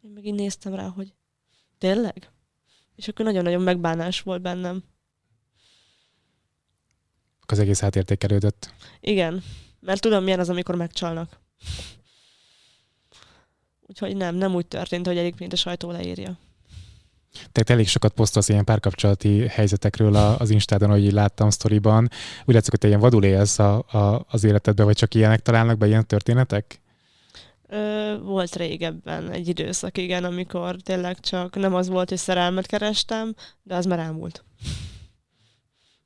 [0.00, 1.14] Én meg így néztem rá, hogy
[1.78, 2.30] tényleg?
[2.96, 4.82] És akkor nagyon-nagyon megbánás volt bennem.
[7.46, 8.72] Az egész átértékelődött.
[9.00, 9.42] Igen,
[9.80, 11.38] mert tudom, milyen az, amikor megcsalnak.
[13.86, 16.38] Úgyhogy nem, nem úgy történt, hogy egyébként a sajtó leírja.
[17.52, 22.10] Tehát elég sokat posztolsz ilyen párkapcsolati helyzetekről az Instádon, ahogy így láttam sztoriban.
[22.44, 25.78] Úgy látszik, hogy te ilyen vadul élsz a, a, az életedben, vagy csak ilyenek találnak
[25.78, 26.80] be ilyen történetek?
[27.68, 33.34] Ö, volt régebben egy időszak, igen, amikor tényleg csak nem az volt, hogy szerelmet kerestem,
[33.62, 34.44] de az már elmúlt.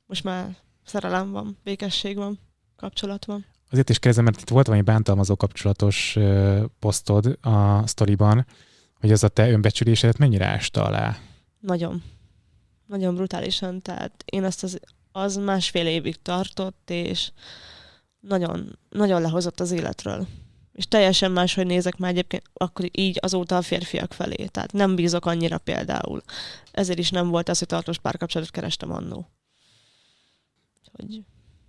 [0.05, 0.55] Most már
[0.89, 2.39] szerelem van, békesség van,
[2.75, 3.45] kapcsolat van.
[3.71, 6.17] Azért is kérdezem, mert itt volt valami bántalmazó kapcsolatos
[6.79, 8.45] posztod a sztoriban,
[8.99, 11.17] hogy az a te önbecsülésedet mennyire ásta alá?
[11.59, 12.03] Nagyon.
[12.85, 13.81] Nagyon brutálisan.
[13.81, 14.79] Tehát én azt az,
[15.11, 17.31] az másfél évig tartott, és
[18.19, 20.27] nagyon, nagyon lehozott az életről.
[20.73, 24.45] És teljesen máshogy nézek már egyébként akkor így azóta a férfiak felé.
[24.45, 26.21] Tehát nem bízok annyira például.
[26.71, 29.29] Ezért is nem volt az, hogy tartós párkapcsolatot kerestem annó.
[30.99, 31.23] Hogy...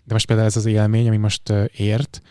[0.04, 2.22] De most például ez az élmény, ami most ért,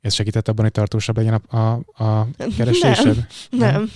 [0.00, 3.16] ez segített abban, hogy tartósabb legyen a, a, a keresésed?
[3.16, 3.70] Nem, nem.
[3.72, 3.90] nem.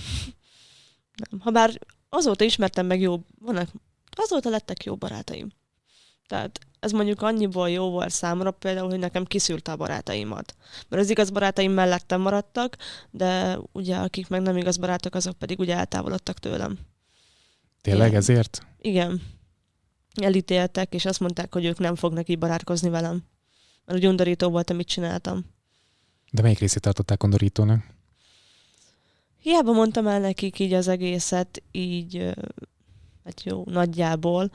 [1.29, 1.39] nem.
[1.39, 3.69] Habár azóta ismertem meg jó, vannak,
[4.11, 5.51] azóta lettek jó barátaim.
[6.27, 10.55] Tehát ez mondjuk annyiból jó volt számomra például, hogy nekem kiszűrte a barátaimat.
[10.89, 12.77] Mert az igaz barátaim mellettem maradtak,
[13.09, 16.77] de ugye akik meg nem igaz barátok, azok pedig ugye eltávolodtak tőlem.
[17.81, 18.19] Tényleg Igen.
[18.19, 18.65] ezért?
[18.81, 19.21] Igen.
[20.13, 23.23] Elítéltek, és azt mondták, hogy ők nem fognak így barátkozni velem.
[23.85, 25.45] Mert úgy undorító volt, amit csináltam.
[26.31, 27.83] De melyik részét tartották undorítónak?
[29.41, 32.33] Hiába mondtam el nekik így az egészet, így,
[33.23, 34.51] hát jó, nagyjából,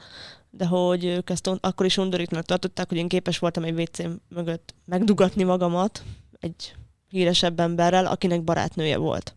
[0.49, 3.97] de hogy ők ezt akkor is undorítónak tartották, hogy én képes voltam egy WC
[4.29, 6.03] mögött megdugatni magamat
[6.39, 6.75] egy
[7.09, 9.35] híresebb emberrel, akinek barátnője volt.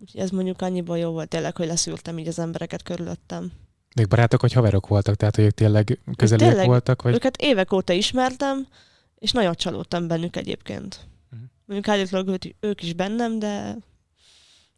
[0.00, 3.52] Úgyhogy ez mondjuk annyiból jó volt tényleg, hogy leszűrtem így az embereket körülöttem.
[3.98, 7.02] Még barátok vagy haverok voltak, tehát hogy ők tényleg közeliek tényleg, voltak?
[7.02, 7.14] Vagy...
[7.14, 8.66] Őket évek óta ismertem,
[9.18, 11.06] és nagyon csalódtam bennük egyébként.
[11.32, 11.48] Uh-huh.
[11.64, 13.76] Mondjuk állítólag ők is bennem, de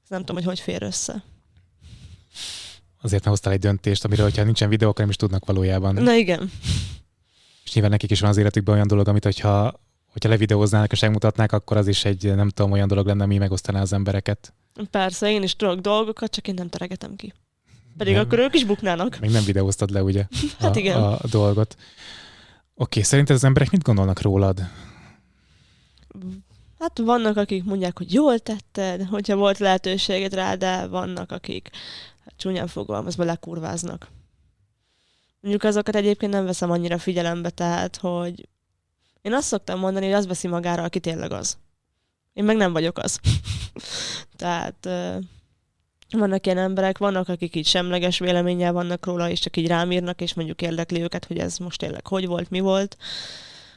[0.08, 1.24] nem tudom, hogy hogy fér össze.
[3.00, 5.94] Azért nem hoztál egy döntést, amiről, hogyha nincsen videó, akkor nem is tudnak valójában.
[5.94, 6.50] Na igen.
[7.64, 9.80] És nyilván nekik is van az életükben olyan dolog, amit hogyha,
[10.12, 13.80] hogyha levideóznának és megmutatnák, akkor az is egy nem tudom, olyan dolog lenne, ami megosztaná
[13.80, 14.54] az embereket.
[14.90, 17.32] Persze, én is tudok dolgokat, csak én nem teregetem ki.
[18.00, 18.24] Pedig nem.
[18.24, 19.18] akkor ők is buknának.
[19.18, 20.26] Még nem videóztad le, ugye?
[20.60, 21.02] hát a, igen.
[21.02, 21.76] A, dolgot.
[22.74, 24.60] Oké, szerinted az emberek mit gondolnak rólad?
[26.78, 31.70] Hát vannak, akik mondják, hogy jól tetted, hogyha volt lehetőséged rá, de vannak, akik
[32.24, 34.08] hát csúnyán fogalmazva lekurváznak.
[35.40, 38.48] Mondjuk azokat egyébként nem veszem annyira figyelembe, tehát, hogy
[39.22, 41.58] én azt szoktam mondani, hogy az veszi magára, aki tényleg az.
[42.32, 43.20] Én meg nem vagyok az.
[44.36, 44.88] tehát
[46.18, 50.34] vannak ilyen emberek, vannak, akik így semleges véleménnyel vannak róla, és csak így rámírnak, és
[50.34, 52.96] mondjuk érdekli őket, hogy ez most tényleg hogy volt, mi volt.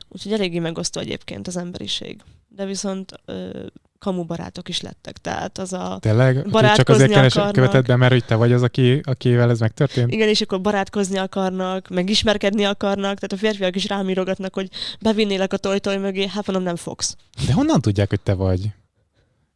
[0.07, 2.21] Úgyhogy eléggé megosztó egyébként az emberiség.
[2.47, 3.65] De viszont ö,
[4.03, 6.45] kamu barátok is lettek, tehát az a Tényleg?
[6.75, 10.11] Csak azért követed be, mert hogy te vagy az, aki, akivel ez megtörtént?
[10.11, 14.69] Igen, és akkor barátkozni akarnak, meg ismerkedni akarnak, tehát a férfiak is rámírogatnak, hogy
[15.01, 17.15] bevinnélek a tojtoj mögé, hát mondom, nem fogsz.
[17.47, 18.71] De honnan tudják, hogy te vagy?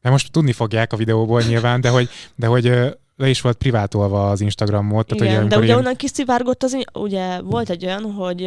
[0.02, 2.64] Mert most tudni fogják a videóból nyilván, de hogy, de hogy
[3.18, 5.08] le is volt privátolva az Instagramot.
[5.08, 5.78] Tehát, Igen, ugye, de ugye ilyen...
[5.78, 8.42] onnan kiszivárgott az, ugye volt egy olyan, hogy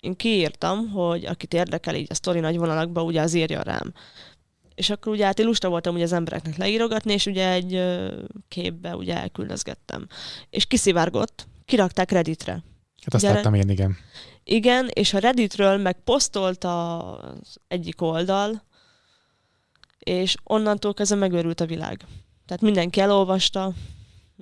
[0.00, 3.92] én kiírtam, hogy akit érdekel így a sztori nagy vonalakba, ugye az írja rám.
[4.74, 7.82] És akkor ugye hát én lusta voltam ugye az embereknek leírogatni, és ugye egy
[8.48, 10.06] képbe ugye elküldözgettem.
[10.50, 12.52] És kiszivárgott, kirakták Redditre.
[12.52, 13.96] Hát azt ugye, láttam én, igen.
[14.44, 18.62] Igen, és a Redditről meg posztolta az egyik oldal,
[20.04, 22.04] és onnantól kezdve megőrült a világ.
[22.46, 23.72] Tehát mindenki elolvasta,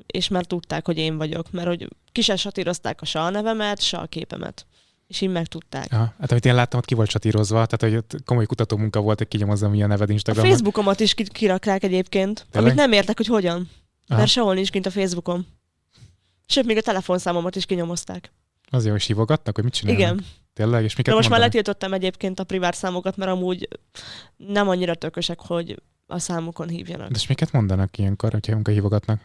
[0.07, 3.97] és már tudták, hogy én vagyok, mert hogy ki satírozták a se a nevemet, se
[3.97, 4.67] a képemet.
[5.07, 5.87] És így megtudták.
[5.91, 9.01] Ja, hát amit én láttam, ott ki volt satírozva, tehát hogy ott komoly kutató munka
[9.01, 10.51] volt, hogy kinyomozza, mi a neved A Instagramon.
[10.51, 12.71] Facebookomat is ki- kirakták egyébként, Tényleg?
[12.71, 13.71] amit nem értek, hogy hogyan.
[14.09, 14.19] Aha.
[14.19, 15.47] Mert sehol nincs kint a Facebookom.
[16.47, 18.33] Sőt, még a telefonszámomat is kinyomozták.
[18.71, 20.03] Az jó, és hívogatnak, hogy mit csinálnak?
[20.03, 20.25] Igen.
[20.61, 21.55] Tényleg, és De miket most már mondanak?
[21.55, 23.69] letiltottam egyébként a privát számokat, mert amúgy
[24.37, 27.09] nem annyira tökösek, hogy a számukon hívjanak.
[27.11, 29.21] De és miket mondanak ilyenkor, hogyha ilyenkor hívogatnak?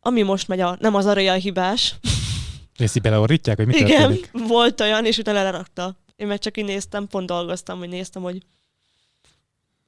[0.00, 1.94] Ami most megy, a, nem az a real hibás.
[2.78, 4.30] És így beleorrítják, hogy mi Igen, történik?
[4.48, 5.96] volt olyan, és utána lerakta.
[6.16, 8.42] Én meg csak így néztem, pont dolgoztam, hogy néztem, hogy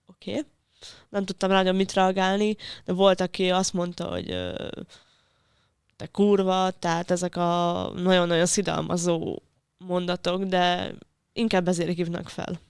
[0.06, 0.30] oké.
[0.30, 0.44] Okay.
[1.08, 4.26] Nem tudtam rá nagyon mit reagálni, de volt, aki azt mondta, hogy
[5.96, 9.38] te kurva, tehát ezek a nagyon-nagyon szidalmazó
[9.86, 10.92] mondatok, de
[11.32, 12.60] inkább ezért hívnak fel.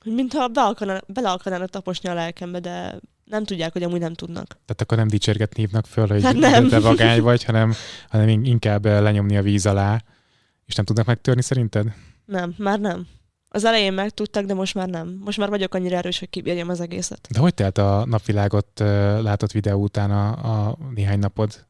[0.00, 4.14] Hogy mintha be akarná, bele akarnának taposni a lelkembe, de nem tudják, hogy amúgy nem
[4.14, 4.46] tudnak.
[4.46, 6.68] Tehát akkor nem dicsérgetni hívnak föl, hogy Hát nem.
[6.68, 7.72] te vagány vagy, hanem,
[8.08, 10.02] hanem in- inkább eh, lenyomni a víz alá,
[10.66, 11.86] és nem tudnak megtörni szerinted?
[12.24, 13.06] Nem, már nem.
[13.48, 15.20] Az elején megtudtak, de most már nem.
[15.24, 17.28] Most már vagyok annyira erős, hogy kibírjam az egészet.
[17.30, 21.66] De hogy telt a napvilágot eh, látott videó után a, a néhány napod?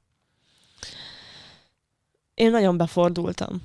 [2.35, 3.63] Én nagyon befordultam.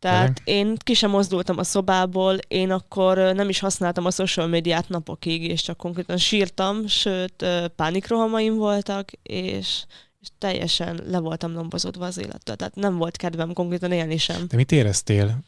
[0.00, 4.88] Tehát én ki sem mozdultam a szobából, én akkor nem is használtam a social médiát
[4.88, 7.44] napokig, és csak konkrétan sírtam, sőt,
[7.76, 9.84] pánikrohamaim voltak, és,
[10.20, 12.56] és teljesen le voltam lombozódva az élettől.
[12.56, 14.46] Tehát nem volt kedvem konkrétan élni sem.
[14.48, 15.38] De mit éreztél?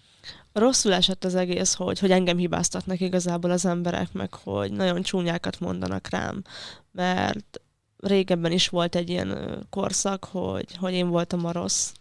[0.52, 5.60] Rosszul esett az egész, hogy, hogy engem hibáztatnak igazából az emberek, meg hogy nagyon csúnyákat
[5.60, 6.42] mondanak rám,
[6.90, 7.60] mert
[7.96, 11.92] régebben is volt egy ilyen korszak, hogy, hogy én voltam a rossz,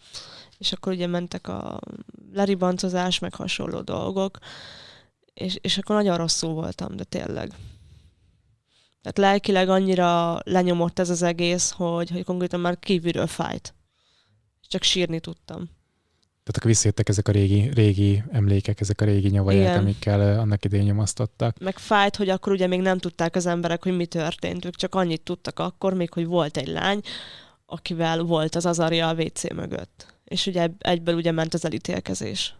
[0.57, 1.79] és akkor ugye mentek a
[2.33, 4.37] leribancozás, meg hasonló dolgok,
[5.33, 7.51] és, és akkor nagyon rosszul voltam, de tényleg.
[9.01, 13.73] Tehát lelkileg annyira lenyomott ez az egész, hogy, hogy konkrétan már kívülről fájt.
[14.67, 15.69] Csak sírni tudtam.
[16.43, 19.77] Tehát akkor visszajöttek ezek a régi, régi emlékek, ezek a régi nyavaják, Igen.
[19.77, 21.59] amikkel eh, annak idején nyomasztottak.
[21.59, 24.65] meg fájt, hogy akkor ugye még nem tudták az emberek, hogy mi történt.
[24.65, 27.01] Ők csak annyit tudtak akkor, még hogy volt egy lány,
[27.65, 30.10] akivel volt az Azaria a WC mögött.
[30.31, 32.55] És ugye egyből ugye ment az elítélkezés.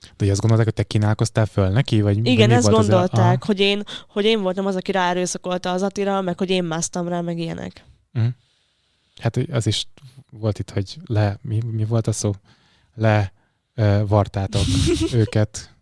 [0.00, 2.00] De hogy azt gondolták, hogy te kínálkoztál föl neki?
[2.00, 3.46] Vagy Igen, ezt a- gondolták, Aha.
[3.46, 7.20] hogy én, hogy én voltam az, aki ráerőszakolta az Atira, meg hogy én másztam rá,
[7.20, 7.84] meg ilyenek.
[8.12, 8.26] Mhm.
[9.20, 9.86] Hát az is
[10.30, 12.32] volt itt, hogy le, mi, mi volt a szó?
[12.94, 13.32] Le
[13.76, 14.62] uh, vartátok
[15.12, 15.74] őket.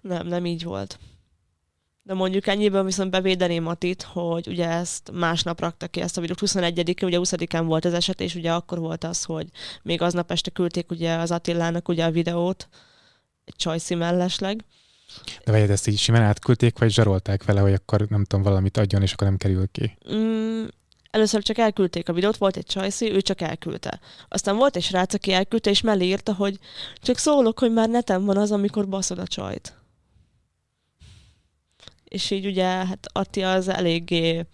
[0.00, 0.98] Nem, nem így volt.
[2.04, 6.40] De mondjuk ennyiből viszont bevédeném Atit, hogy ugye ezt másnap rakta ki ezt a videót,
[6.40, 9.46] 21-én, ugye 20-án volt az eset, és ugye akkor volt az, hogy
[9.82, 12.68] még aznap este küldték ugye az Attilának ugye a videót,
[13.44, 14.64] egy csajszi mellesleg.
[15.44, 19.02] De vagy ezt így simán átküldték, vagy zsarolták vele, hogy akkor nem tudom, valamit adjon,
[19.02, 19.98] és akkor nem kerül ki.
[20.14, 20.64] Mm,
[21.10, 24.00] először csak elküldték a videót, volt egy csajszi, ő csak elküldte.
[24.28, 26.58] Aztán volt egy srác, aki elküldte, és mellé írta, hogy
[27.00, 29.81] csak szólok, hogy már neten van az, amikor baszod a csajt.
[32.12, 34.46] És így ugye, hát Atti az eléggé,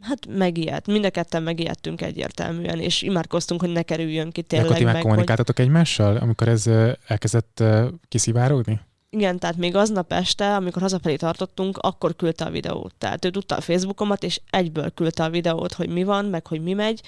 [0.00, 0.86] hát megijedt.
[0.86, 4.84] Mind a ketten megijedtünk egyértelműen, és imádkoztunk, hogy ne kerüljön ki De akkor tényleg ti
[4.84, 5.10] már meg, hogy...
[5.10, 6.66] kommunikáltatok egymással, amikor ez
[7.06, 7.64] elkezdett
[8.08, 8.80] kiszivárogni?
[9.10, 12.94] Igen, tehát még aznap este, amikor hazafelé tartottunk, akkor küldte a videót.
[12.98, 16.62] Tehát ő tudta a Facebookomat, és egyből küldte a videót, hogy mi van, meg hogy
[16.62, 17.00] mi megy,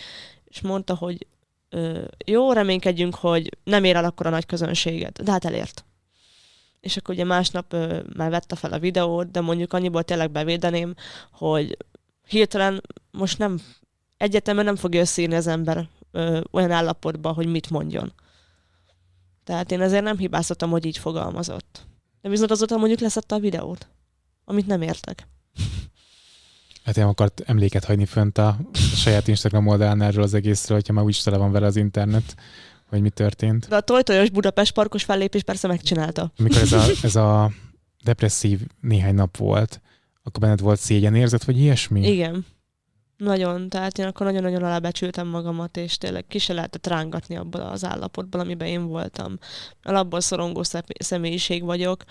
[0.44, 1.26] és mondta, hogy
[1.68, 5.85] ö, jó, reménykedjünk, hogy nem ér el akkor a nagy közönséget, de hát elért.
[6.80, 10.94] És akkor ugye másnap ö, már vette fel a videót, de mondjuk annyiból tényleg bevédeném,
[11.32, 11.76] hogy
[12.28, 13.60] hirtelen most nem,
[14.16, 18.12] egyetemen nem fogja összeírni az ember ö, olyan állapotba, hogy mit mondjon.
[19.44, 21.86] Tehát én ezért nem hibáztatom, hogy így fogalmazott.
[22.20, 23.88] De viszont azóta mondjuk leszette a videót,
[24.44, 25.28] amit nem értek.
[26.84, 28.56] Hát nem akart emléket hagyni fönt a
[28.94, 32.34] saját Instagram oldalán erről az egészről, hogyha már úgyis tele van vele az internet,
[32.90, 33.68] hogy mi történt.
[33.68, 36.33] De a tojtojos Budapest parkos fellépés persze megcsinálta.
[36.38, 37.50] Amikor ez a, ez a
[38.05, 39.81] depresszív néhány nap volt,
[40.22, 42.12] akkor benned volt szégyenérzet, vagy ilyesmi?
[42.12, 42.46] Igen.
[43.16, 47.85] Nagyon, tehát én akkor nagyon-nagyon alábecsültem magamat, és tényleg ki se lehetett rángatni abból az
[47.85, 49.38] állapotból, amiben én voltam.
[49.83, 50.62] Alapból szorongó
[50.98, 52.05] személyiség vagyok,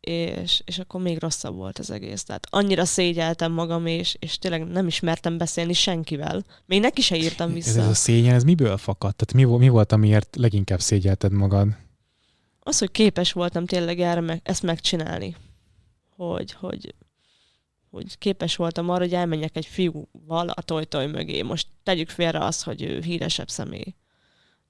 [0.00, 2.22] és, és akkor még rosszabb volt az egész.
[2.22, 6.44] Tehát annyira szégyeltem magam, és, és tényleg nem ismertem beszélni senkivel.
[6.66, 7.80] Még neki se írtam Ez, vissza.
[7.80, 9.16] ez a szégyen, ez miből fakadt?
[9.16, 11.68] Tehát mi, mi volt, amiért leginkább szégyelted magad?
[12.60, 15.36] Az, hogy képes voltam tényleg erre meg, ezt megcsinálni.
[16.16, 16.94] Hogy, hogy,
[17.90, 21.42] hogy képes voltam arra, hogy elmenjek egy fiúval a tojtoj mögé.
[21.42, 23.94] Most tegyük félre azt, hogy ő híresebb személy.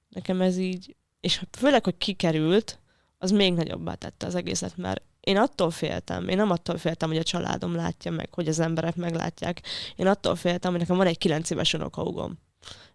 [0.09, 2.79] Nekem ez így, és főleg, hogy kikerült,
[3.21, 7.17] az még nagyobbá tette az egészet, mert én attól féltem, én nem attól féltem, hogy
[7.17, 9.61] a családom látja meg, hogy az emberek meglátják.
[9.95, 12.39] Én attól féltem, hogy nekem van egy kilenc éves unokahúgom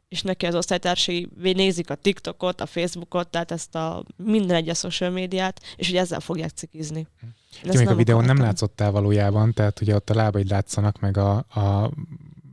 [0.09, 5.11] és neki az osztálytársai nézik a TikTokot, a Facebookot, tehát ezt a minden egyes social
[5.11, 7.07] médiát, és hogy ezzel fogják cikizni.
[7.63, 8.37] Ti még a videón akartam.
[8.37, 11.91] nem látszottál valójában, tehát ugye ott a lábaid látszanak, meg a, a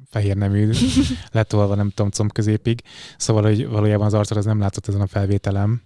[0.09, 0.69] fehér nemű
[1.31, 2.81] letolva, nem tudom, comb középig.
[3.17, 5.81] Szóval, hogy valójában az arcod az nem látszott ezen a felvételem.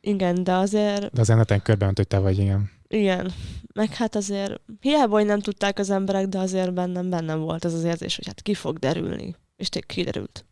[0.00, 1.12] Igen, de azért...
[1.12, 2.70] De az neten körben hogy te vagy, igen.
[2.88, 3.32] Igen,
[3.74, 7.74] meg hát azért hiába, hogy nem tudták az emberek, de azért bennem bennem volt az
[7.74, 9.34] az érzés, hogy hát ki fog derülni.
[9.56, 10.44] És tényleg kiderült.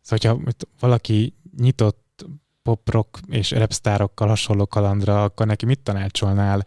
[0.00, 2.26] Szóval, hogyha valaki nyitott
[2.62, 6.64] pop-rock és repsztárokkal hasonló kalandra, akkor neki mit tanácsolnál?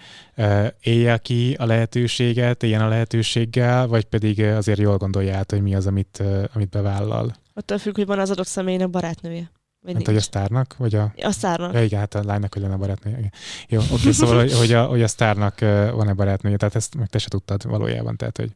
[0.82, 5.76] Élje ki a lehetőséget, éljen a lehetőséggel, vagy pedig azért jól gondolja át, hogy mi
[5.76, 7.36] az, amit, amit bevállal?
[7.54, 9.52] Attól függ, hogy van az adott személynek barátnője.
[9.82, 10.76] Vagy hát, hogy a sztárnak?
[10.78, 11.14] Vagy a...
[11.18, 11.74] a sztárnak.
[11.74, 13.32] Ja, igen, hát a lánynak, hogy lenne barátnője.
[13.68, 15.60] Jó, oké, szóval, hogy, a, hogy a sztárnak
[15.92, 18.52] van-e barátnője, tehát ezt meg te se tudtad valójában, tehát, hogy...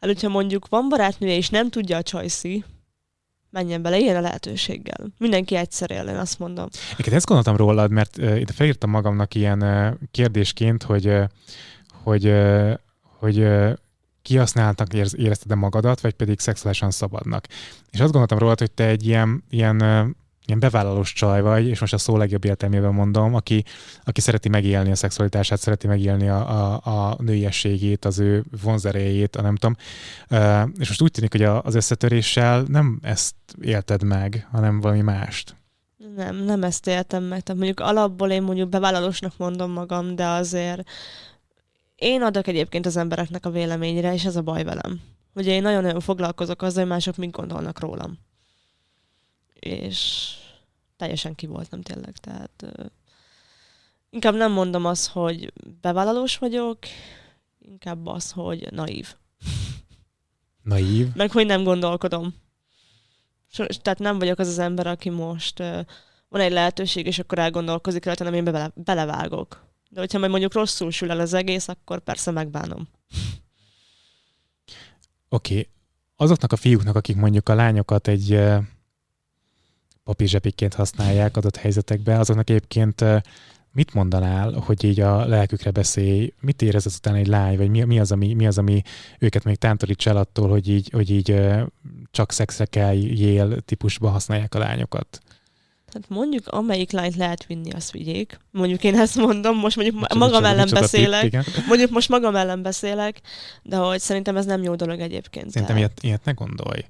[0.00, 2.64] Hát, hogyha mondjuk van barátnője, és nem tudja a csajszi,
[3.50, 5.06] menjen bele ilyen a lehetőséggel.
[5.18, 6.68] Mindenki egyszer él, én azt mondom.
[7.06, 11.24] Én ezt gondoltam rólad, mert uh, itt felírtam magamnak ilyen uh, kérdésként, hogy, uh,
[12.02, 12.72] hogy, uh,
[13.18, 13.72] hogy uh,
[14.22, 17.46] kihasználtak érezted-e magadat, vagy pedig szexuálisan szabadnak.
[17.90, 19.78] És azt gondoltam rólad, hogy te egy ilyen, ilyen
[20.50, 23.64] ilyen bevállalós csaj vagy, és most a szó legjobb értelmében mondom, aki,
[24.04, 29.42] aki szereti megélni a szexualitását, szereti megélni a, a, a nőiességét, az ő vonzerejét, a
[29.42, 29.76] nem tudom.
[30.78, 35.56] És most úgy tűnik, hogy az összetöréssel nem ezt élted meg, hanem valami mást.
[36.16, 37.40] Nem, nem ezt éltem meg.
[37.40, 40.88] Tehát mondjuk alapból én mondjuk bevállalósnak mondom magam, de azért
[41.94, 45.00] én adok egyébként az embereknek a véleményre, és ez a baj velem.
[45.34, 48.18] Ugye én nagyon-nagyon foglalkozok azzal, hogy mások mit gondolnak rólam.
[49.60, 50.34] És
[51.00, 52.64] teljesen ki voltam tényleg, tehát
[54.10, 56.78] inkább nem mondom azt, hogy bevállalós vagyok,
[57.58, 59.14] inkább az, hogy naív.
[60.62, 61.08] Naív?
[61.20, 62.34] Meg hogy nem gondolkodom.
[63.82, 65.80] Tehát nem vagyok az az ember, aki most uh,
[66.28, 69.66] van egy lehetőség, és akkor elgondolkozik rajta, nem én bele, belevágok.
[69.88, 72.88] De hogyha majd mondjuk rosszul sül el az egész, akkor persze megbánom.
[75.28, 75.52] Oké.
[75.52, 75.68] Okay.
[76.16, 78.38] Azoknak a fiúknak, akik mondjuk a lányokat egy
[80.10, 83.04] papírzsepikként használják adott helyzetekben, azoknak egyébként
[83.72, 88.00] mit mondanál, hogy így a lelkükre beszélj, mit érez azután egy lány, vagy mi, mi,
[88.00, 88.82] az, ami, mi az, ami
[89.18, 91.40] őket még tántorítsa el attól, hogy így, hogy így
[92.10, 95.20] csak szexre kell jél típusba használják a lányokat?
[95.92, 98.38] Hát mondjuk amelyik lányt lehet vinni, azt vigyék.
[98.50, 101.30] Mondjuk én ezt mondom, most mondjuk micsoda, magam ellen beszélek.
[101.30, 103.20] Tip, mondjuk most magam ellen beszélek,
[103.62, 105.50] de hogy szerintem ez nem jó dolog egyébként.
[105.50, 105.90] Szerintem tehát...
[106.02, 106.84] ilyet, ilyet ne gondolj.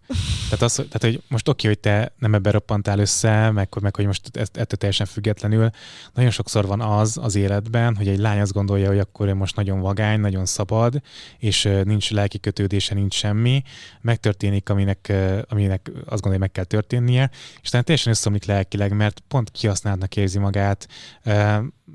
[0.45, 4.07] tehát, az, tehát, hogy most oké, hogy te nem ebben roppantál össze, meg, meg hogy
[4.07, 5.71] most ettől teljesen függetlenül.
[6.15, 9.57] Nagyon sokszor van az az életben, hogy egy lány azt gondolja, hogy akkor ő most
[9.57, 11.01] nagyon vagány, nagyon szabad,
[11.39, 13.63] és nincs lelki kötődése, nincs semmi.
[14.01, 15.13] Megtörténik, aminek,
[15.49, 17.31] aminek azt gondolja, hogy meg kell történnie,
[17.63, 20.89] és talán teljesen összeomlik lelkileg, mert pont kihasználtnak érzi magát,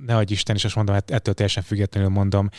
[0.06, 2.50] ne adj Isten, és azt mondom, hát ettől teljesen függetlenül mondom,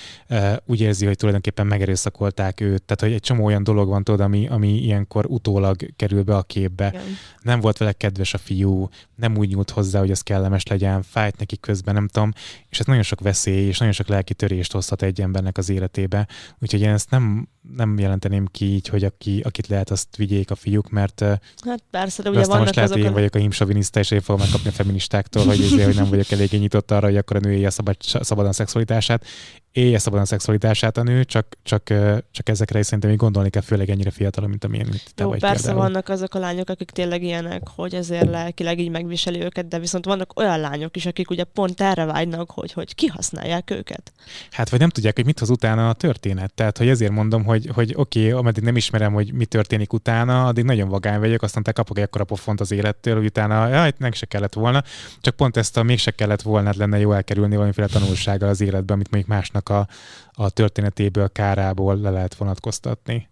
[0.64, 2.83] úgy érzi, hogy tulajdonképpen megerőszakolták őt.
[2.83, 6.42] Tehát, hogy egy csomó olyan dolog van, tudod, ami, ami ilyenkor utólag kerül be a
[6.42, 6.88] képbe.
[6.88, 7.03] Igen.
[7.42, 11.38] Nem volt vele kedves a fiú, nem úgy nyúlt hozzá, hogy ez kellemes legyen, fájt
[11.38, 12.33] neki közben, nem tudom,
[12.68, 16.29] és ez nagyon sok veszély, és nagyon sok lelki törést hozhat egy embernek az életébe.
[16.59, 20.55] Úgyhogy én ezt nem, nem jelenteném ki így, hogy aki, akit lehet, azt vigyék a
[20.55, 21.20] fiúk, mert
[21.64, 24.40] hát persze, de ugye vannak most lehet, hogy én vagyok a himsoviniszta, és én fogom
[24.40, 27.54] megkapni a feministáktól, hogy, ezért, hogy nem vagyok eléggé nyitott arra, hogy akkor a nő
[27.54, 29.24] élje szabad, szabadon szexualitását.
[29.72, 31.82] Élje szabadon a szexualitását a nő, csak, csak,
[32.30, 35.28] csak ezekre is szerintem még gondolni kell, főleg ennyire fiatalon, mint amilyen mint te Jó,
[35.28, 35.82] vagy persze például.
[35.82, 40.04] vannak azok a lányok, akik tényleg ilyenek, hogy ezért lelkileg így megviseli őket, de viszont
[40.04, 44.12] vannak olyan lányok is, akik ugye pont erre vágynak, hogy, hogy kihasználják őket.
[44.50, 46.54] Hát vagy nem tudják, hogy mit hoz utána a történet.
[46.54, 50.46] Tehát, hogy ezért mondom, hogy, hogy oké, okay, ameddig nem ismerem, hogy mi történik utána,
[50.46, 53.92] addig nagyon vagány vagyok, aztán te kapok egy akkora pofont az élettől, hogy utána jaj,
[53.98, 54.82] meg se kellett volna.
[55.20, 59.11] Csak pont ezt a mégse kellett volna, lenne jó elkerülni valamiféle tanulsággal az életben, amit
[59.11, 59.88] mondjuk másnak a,
[60.33, 63.29] a történetéből, kárából le lehet vonatkoztatni.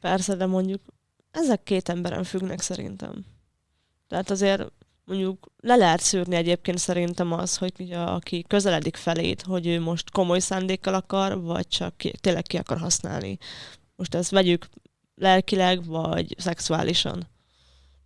[0.00, 0.80] Persze, de mondjuk
[1.30, 3.24] ezek két emberen függnek szerintem.
[4.08, 4.72] Tehát azért
[5.04, 10.10] mondjuk le lehet szűrni egyébként szerintem az, hogy ugye, aki közeledik felét, hogy ő most
[10.10, 13.38] komoly szándékkal akar, vagy csak ki, tényleg ki akar használni.
[13.96, 14.68] Most ezt vegyük
[15.14, 17.26] lelkileg, vagy szexuálisan.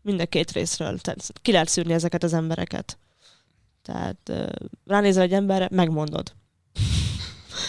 [0.02, 0.98] Mind a két részről.
[0.98, 2.98] Tehát ki lehet szűrni ezeket az embereket.
[3.92, 4.50] Tehát
[4.86, 6.32] ránézel egy emberre, megmondod.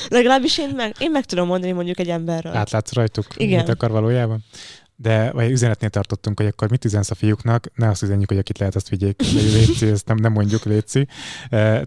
[0.07, 2.55] Legalábbis én meg, én meg tudom mondani mondjuk egy emberről.
[2.55, 3.59] Átlátsz rajtuk, Igen.
[3.59, 4.43] mit akar valójában?
[5.01, 8.57] de vagy üzenetnél tartottunk, hogy akkor mit üzensz a fiúknak, ne azt üzenjük, hogy akit
[8.57, 9.21] lehet, azt vigyék,
[9.53, 11.07] Léci, ezt nem, nem mondjuk Léci,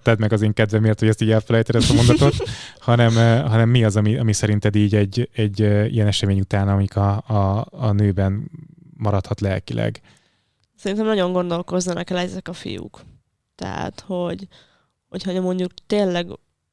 [0.02, 2.34] tedd meg az én kedvemért, hogy ezt így elfelejted ezt a mondatot,
[2.78, 3.14] hanem,
[3.46, 7.66] hanem mi az, ami, ami szerinted így egy, egy ilyen esemény után, amik a, a,
[7.70, 8.50] a nőben
[8.96, 10.00] maradhat lelkileg?
[10.76, 13.00] Szerintem nagyon gondolkozzanak el ezek a fiúk.
[13.54, 14.48] Tehát, hogy,
[15.08, 16.26] hogyha mondjuk tényleg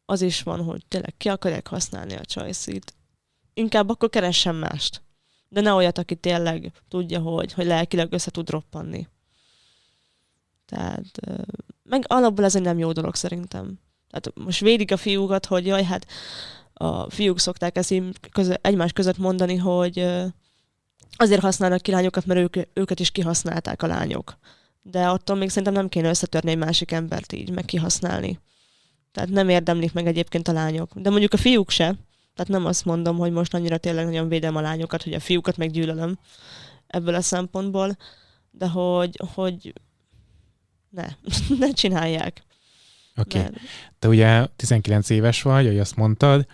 [0.06, 2.94] az is van, hogy tényleg ki akarják használni a csajszit,
[3.54, 5.02] inkább akkor keressen mást.
[5.48, 9.08] De ne olyat, aki tényleg tudja, hogy, hogy lelkileg össze tud roppanni.
[10.66, 11.20] Tehát,
[11.84, 13.80] meg alapból ez egy nem jó dolog szerintem.
[14.10, 16.06] Tehát most védik a fiúkat, hogy jaj, hát
[16.74, 17.94] a fiúk szokták ezt
[18.32, 20.00] közö, egymás között mondani, hogy
[21.16, 24.38] azért használnak ki lányokat, mert ők, őket is kihasználták a lányok.
[24.82, 28.40] De attól még szerintem nem kéne összetörni egy másik embert így, meg kihasználni.
[29.12, 30.92] Tehát nem érdemlik meg egyébként a lányok.
[30.96, 31.96] De mondjuk a fiúk se.
[32.36, 35.58] Tehát nem azt mondom, hogy most annyira tényleg nagyon védem a lányokat, hogy a fiúkat
[35.58, 36.20] meggyűlölöm
[36.88, 37.98] ebből a szempontból,
[38.52, 39.74] de hogy, hogy
[40.90, 41.08] ne,
[41.60, 42.44] ne csinálják.
[43.16, 43.40] Oké.
[43.40, 43.52] Okay.
[44.00, 46.46] Te ugye 19 éves vagy, ahogy azt mondtad,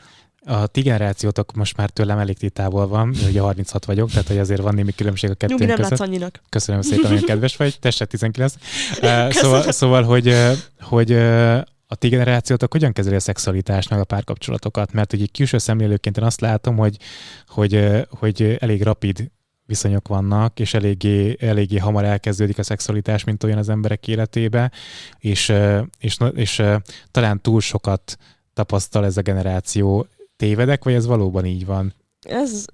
[0.45, 4.61] a ti generációtok most már tőlem elég távol van, ugye 36 vagyok, tehát hogy azért
[4.61, 5.99] van némi különbség a kettőnk Nyugi, nem között.
[5.99, 6.41] annyinak.
[6.49, 8.53] Köszönöm szépen, hogy kedves vagy, testet 19.
[9.01, 10.35] Uh, szóval, szóval, hogy,
[10.79, 11.11] hogy
[11.87, 14.93] a ti generációtok hogyan kezeli a szexualitást, meg a párkapcsolatokat?
[14.93, 16.97] Mert ugye külső szemlélőként én azt látom, hogy,
[17.47, 19.31] hogy, hogy elég rapid
[19.65, 24.71] viszonyok vannak, és eléggé, eléggé hamar elkezdődik a szexualitás, mint olyan az emberek életébe,
[25.19, 25.53] és,
[25.99, 26.63] és, és, és
[27.11, 28.17] talán túl sokat
[28.53, 30.07] tapasztal ez a generáció.
[30.35, 31.93] Tévedek, vagy ez valóban így van?
[32.21, 32.65] Ez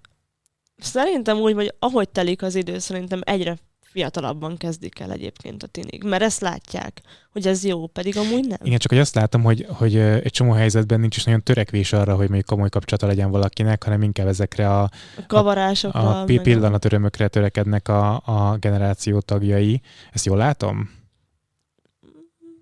[0.78, 3.58] szerintem úgy, hogy ahogy telik az idő, szerintem egyre
[3.92, 7.02] fiatalabban kezdik el egyébként a tinik, mert ezt látják,
[7.32, 8.58] hogy ez jó, pedig amúgy nem.
[8.64, 12.16] Igen, csak hogy azt látom, hogy, hogy egy csomó helyzetben nincs is nagyon törekvés arra,
[12.16, 14.90] hogy még komoly kapcsolata legyen valakinek, hanem inkább ezekre a, a
[15.28, 19.82] kavarásokra, a, a pillanatörömökre törekednek a, a generáció tagjai.
[20.12, 20.90] Ezt jól látom?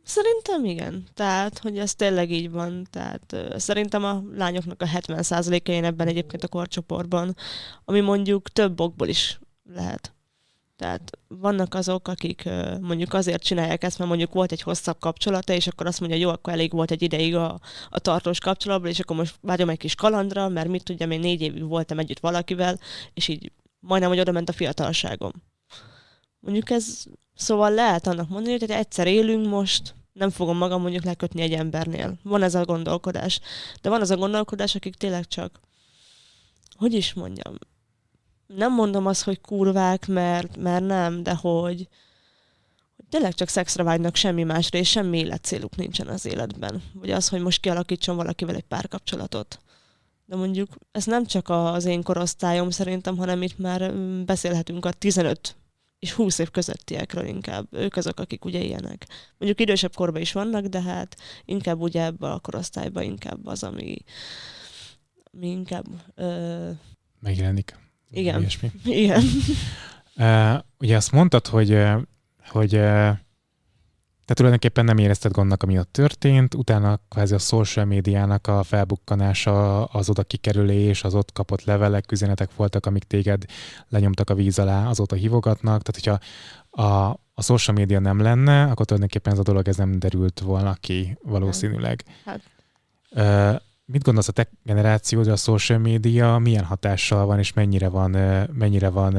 [0.09, 1.07] Szerintem igen.
[1.13, 2.87] Tehát, hogy ez tényleg így van.
[2.89, 7.35] Tehát uh, szerintem a lányoknak a 70%-a én ebben egyébként a korcsoportban,
[7.85, 9.39] ami mondjuk több okból is
[9.73, 10.13] lehet.
[10.75, 12.49] Tehát vannak azok, akik
[12.81, 16.29] mondjuk azért csinálják ezt, mert mondjuk volt egy hosszabb kapcsolata, és akkor azt mondja, jó,
[16.29, 19.95] akkor elég volt egy ideig a, a tartós kapcsolatban, és akkor most vágyom egy kis
[19.95, 22.79] kalandra, mert mit tudjam, én négy évig voltam együtt valakivel,
[23.13, 25.31] és így majdnem, hogy oda ment a fiatalságom.
[26.39, 27.03] Mondjuk ez,
[27.35, 32.17] szóval lehet annak mondani, hogy egyszer élünk most, nem fogom magam mondjuk lekötni egy embernél.
[32.23, 33.39] Van ez a gondolkodás.
[33.81, 35.59] De van az a gondolkodás, akik tényleg csak,
[36.77, 37.55] hogy is mondjam,
[38.47, 41.87] nem mondom azt, hogy kurvák, mert, mert nem, de hogy,
[42.95, 46.83] hogy tényleg csak szexre vágynak semmi másra, és semmi életcéluk nincsen az életben.
[46.93, 49.59] Vagy az, hogy most kialakítson valakivel egy párkapcsolatot.
[50.25, 54.91] De mondjuk ez nem csak az én korosztályom szerintem, hanem itt már mm, beszélhetünk a
[54.91, 55.55] 15
[55.99, 57.67] és 20 év közöttiekről inkább.
[57.71, 59.07] Ők azok, akik ugye ilyenek.
[59.37, 63.97] Mondjuk idősebb korban is vannak, de hát inkább ugye ebbe a korosztályban inkább az, ami,
[65.33, 65.85] ami inkább...
[66.15, 66.69] Ö...
[67.19, 67.75] Megjelenik.
[68.11, 68.39] Igen.
[68.39, 68.71] Ilyesmi.
[68.83, 69.23] Igen.
[70.15, 71.77] Uh, ugye azt mondtad, hogy,
[72.47, 73.09] hogy uh,
[74.29, 79.85] te tulajdonképpen nem érezted gondnak, ami ott történt, utána kvázi a social médiának a felbukkanása,
[79.85, 83.45] az oda kikerülés, az ott kapott levelek, üzenetek voltak, amik téged
[83.87, 86.19] lenyomtak a víz alá, azóta hívogatnak, tehát hogyha
[86.83, 90.73] a, a social média nem lenne, akkor tulajdonképpen ez a dolog ez nem derült volna
[90.73, 92.03] ki valószínűleg.
[92.25, 92.41] Hát.
[93.11, 98.11] Uh, mit gondolsz a te generációdra, a social media milyen hatással van, és mennyire van,
[98.53, 99.17] mennyire van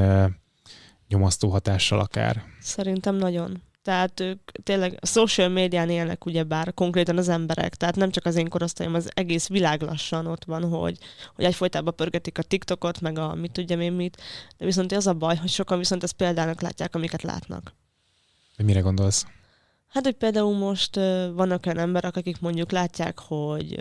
[1.09, 2.43] nyomasztó hatással akár?
[2.61, 3.69] Szerintem nagyon.
[3.83, 8.37] Tehát ők tényleg a social médián élnek ugyebár konkrétan az emberek, tehát nem csak az
[8.37, 10.99] én korosztályom, az egész világ lassan ott van, hogy,
[11.35, 14.23] hogy egyfolytában pörgetik a TikTokot, meg a mit tudja én mit,
[14.57, 17.75] de viszont az a baj, hogy sokan viszont ezt példának látják, amiket látnak.
[18.57, 19.27] Mire gondolsz?
[19.89, 20.95] Hát, hogy például most
[21.35, 23.79] vannak olyan emberek, akik mondjuk látják, hogy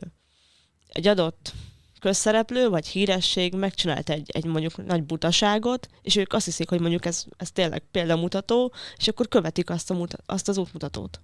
[0.88, 1.54] egy adott
[2.00, 7.06] közszereplő vagy híresség megcsinált egy, egy mondjuk nagy butaságot, és ők azt hiszik, hogy mondjuk
[7.06, 11.22] ez, ez tényleg példamutató, és akkor követik azt, a muta, azt az útmutatót.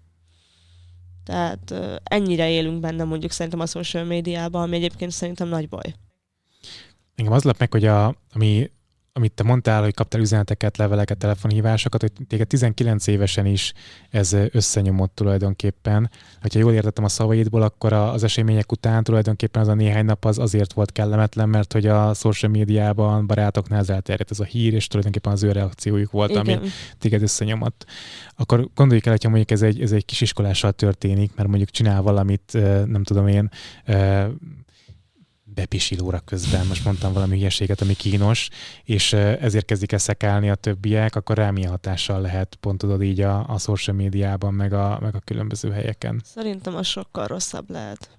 [1.24, 1.74] Tehát
[2.04, 5.96] ennyire élünk benne mondjuk szerintem a social médiában, ami egyébként szerintem nagy baj.
[7.16, 8.72] Engem az lep meg, hogy a, ami
[9.18, 13.74] amit te mondtál, hogy kaptál üzeneteket, leveleket, telefonhívásokat, hogy téged 19 évesen is
[14.10, 16.10] ez összenyomott tulajdonképpen.
[16.42, 20.40] Ha jól értettem a szavaidból, akkor az események után tulajdonképpen az a néhány nap az
[20.40, 24.88] azért volt kellemetlen, mert hogy a social médiában barátoknál ez elterjedt ez a hír, és
[24.88, 26.42] tulajdonképpen az ő reakciójuk volt, Igen.
[26.42, 27.86] ami téged összenyomott.
[28.36, 32.52] Akkor gondoljuk el, hogyha mondjuk ez egy, ez egy kisiskolással történik, mert mondjuk csinál valamit,
[32.86, 33.50] nem tudom én,
[35.56, 38.50] bepisilóra közben, most mondtam valami hülyeséget, ami kínos,
[38.84, 43.22] és ezért kezdik el szekálni a többiek, akkor rá milyen hatással lehet, pont tudod így
[43.22, 46.22] a, a social médiában, meg a, meg a különböző helyeken?
[46.24, 48.10] Szerintem az sokkal rosszabb lehet.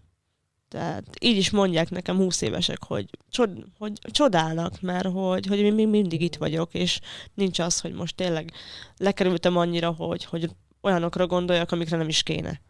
[0.68, 5.74] Tehát így is mondják nekem 20 évesek, hogy, csod, hogy csodálnak, mert hogy, hogy én
[5.74, 7.00] még mindig itt vagyok, és
[7.34, 8.52] nincs az, hogy most tényleg
[8.96, 12.60] lekerültem annyira, hogy, hogy olyanokra gondoljak, amikre nem is kéne.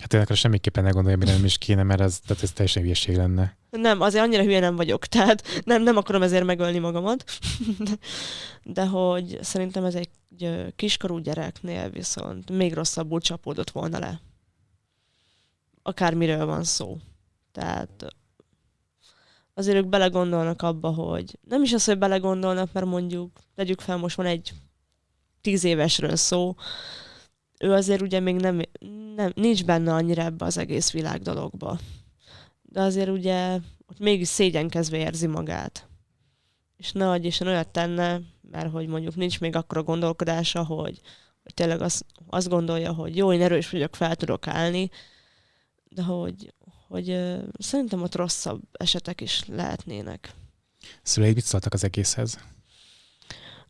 [0.00, 2.82] Hát én akkor semmiképpen ne gondolja, hogy nem is kéne, mert ez, tehát ez teljesen
[2.82, 3.56] hülyeség lenne.
[3.70, 7.24] Nem, azért annyira hülye nem vagyok, tehát nem, nem akarom ezért megölni magamat,
[7.78, 7.90] de,
[8.74, 10.08] de hogy szerintem ez egy
[10.76, 14.20] kiskorú gyereknél viszont még rosszabbul csapódott volna le.
[15.82, 16.96] Akármiről van szó.
[17.52, 18.14] Tehát
[19.54, 24.16] azért ők belegondolnak abba, hogy nem is az, hogy belegondolnak, mert mondjuk, tegyük fel, most
[24.16, 24.52] van egy
[25.40, 26.54] tíz évesről szó,
[27.58, 28.60] ő azért ugye még nem,
[29.14, 31.78] nem nincs benne annyira ebbe az egész világ dologba.
[32.62, 35.88] De azért ugye ott mégis szégyenkezve érzi magát.
[36.76, 41.00] És ne adj Isten olyat tenne, mert hogy mondjuk nincs még akkora gondolkodása, hogy,
[41.42, 44.90] hogy tényleg azt, azt gondolja, hogy jó, én erős vagyok, fel tudok állni,
[45.84, 46.54] de hogy,
[46.88, 50.32] hogy uh, szerintem ott rosszabb esetek is lehetnének.
[51.02, 52.38] Szüleid mit szóltak az egészhez?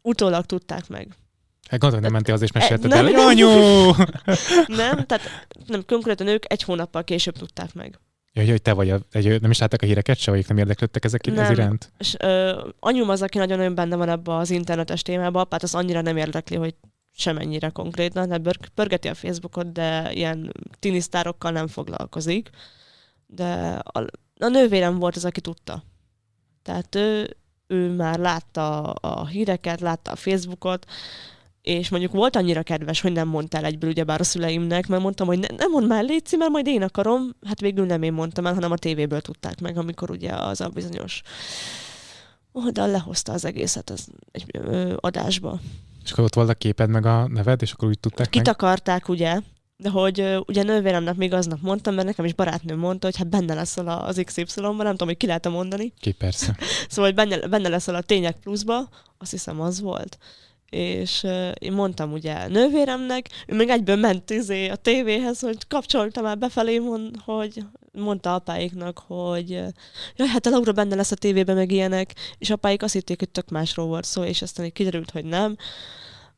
[0.03, 1.16] Utólag tudták meg.
[1.69, 3.27] Hát gondolom, nem mentél az és mesélted nem, el, nem.
[3.27, 3.49] anyu!
[4.83, 7.99] nem, tehát nem, konkrétan ők egy hónappal később tudták meg.
[8.33, 11.05] Ja, hogy te vagy, a, egy, nem is látták a híreket se, vagy nem érdeklődtek
[11.05, 11.39] ezek nem.
[11.39, 11.93] ez iránt?
[11.99, 16.01] És ö, anyum az, aki nagyon-nagyon benne van ebbe az internetes témába, hát az annyira
[16.01, 16.75] nem érdekli, hogy
[17.14, 22.51] semennyire konkrétan, de pörgeti a Facebookot, de ilyen tinisztárokkal nem foglalkozik.
[23.27, 24.05] De a,
[24.39, 25.83] a nővérem volt az, aki tudta.
[26.62, 30.87] Tehát ő, ő már látta a híreket, látta a Facebookot,
[31.63, 35.39] és mondjuk volt annyira kedves, hogy nem mondtál egyből ugyebár a szüleimnek, mert mondtam, hogy
[35.39, 37.37] ne, nem mond már létszi, mert majd én akarom.
[37.47, 40.69] Hát végül nem én mondtam el, hanem a tévéből tudták meg, amikor ugye az a
[40.69, 41.23] bizonyos
[42.53, 45.61] oldal lehozta az egészet az egy ö, adásba.
[46.05, 48.57] És akkor ott volt a képed meg a neved, és akkor úgy tudták Kit
[48.87, 49.03] meg?
[49.09, 49.41] ugye,
[49.77, 53.29] de hogy uh, ugye nővéremnek még aznap mondtam, mert nekem is barátnőm mondta, hogy hát
[53.29, 55.93] benne leszel az XY-ban, nem tudom, hogy ki lehet mondani.
[56.01, 56.57] Ki, persze.
[56.89, 58.89] szóval, hogy benne, benne leszel a tények pluszba,
[59.19, 60.19] azt hiszem az volt
[60.71, 66.21] és uh, én mondtam ugye nővéremnek, ő még egyből ment izé a tévéhez, hogy kapcsolta
[66.21, 69.51] már befelé, mond, hogy mondta apáiknak, hogy
[70.16, 73.31] jaj, hát a Laura benne lesz a tévében, meg ilyenek, és apáik azt hitték, hogy
[73.31, 75.57] tök másról volt szó, és aztán így kiderült, hogy nem.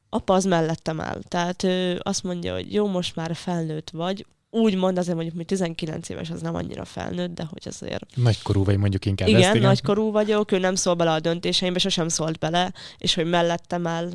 [0.08, 1.20] Apa az mellettem áll.
[1.28, 5.46] Tehát ő azt mondja, hogy jó, most már felnőtt vagy, úgy mond, azért mondjuk, hogy
[5.46, 8.04] 19 éves az nem annyira felnőtt, de hogy azért...
[8.14, 11.78] Nagykorú vagy mondjuk inkább igen, ezt, igen, nagykorú vagyok, ő nem szól bele a döntéseimbe,
[11.78, 14.10] sosem szólt bele, és hogy mellettem áll,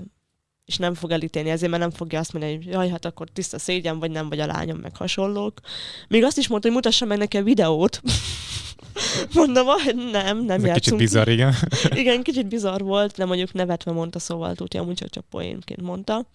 [0.66, 3.60] és nem fog elítélni ezért, mert nem fogja azt mondani, hogy jaj, hát akkor tiszta
[3.60, 5.60] szégyen, vagy nem vagy a lányom, meg hasonlók.
[6.08, 8.02] Még azt is mondta, hogy mutassa meg neki a videót.
[9.34, 10.74] Mondom, hogy nem, nem Ez játszunk.
[10.74, 11.54] Kicsit bizarr, igen.
[12.02, 16.26] igen, kicsit bizarr volt, de mondjuk nevetve mondta, szóval tudja, amúgy csak, csak poénként mondta.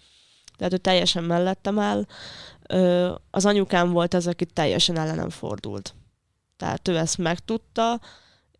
[0.56, 2.06] Tehát ő teljesen mellettem áll.
[3.30, 5.94] Az anyukám volt az, aki teljesen ellenem fordult.
[6.56, 8.00] Tehát ő ezt megtudta,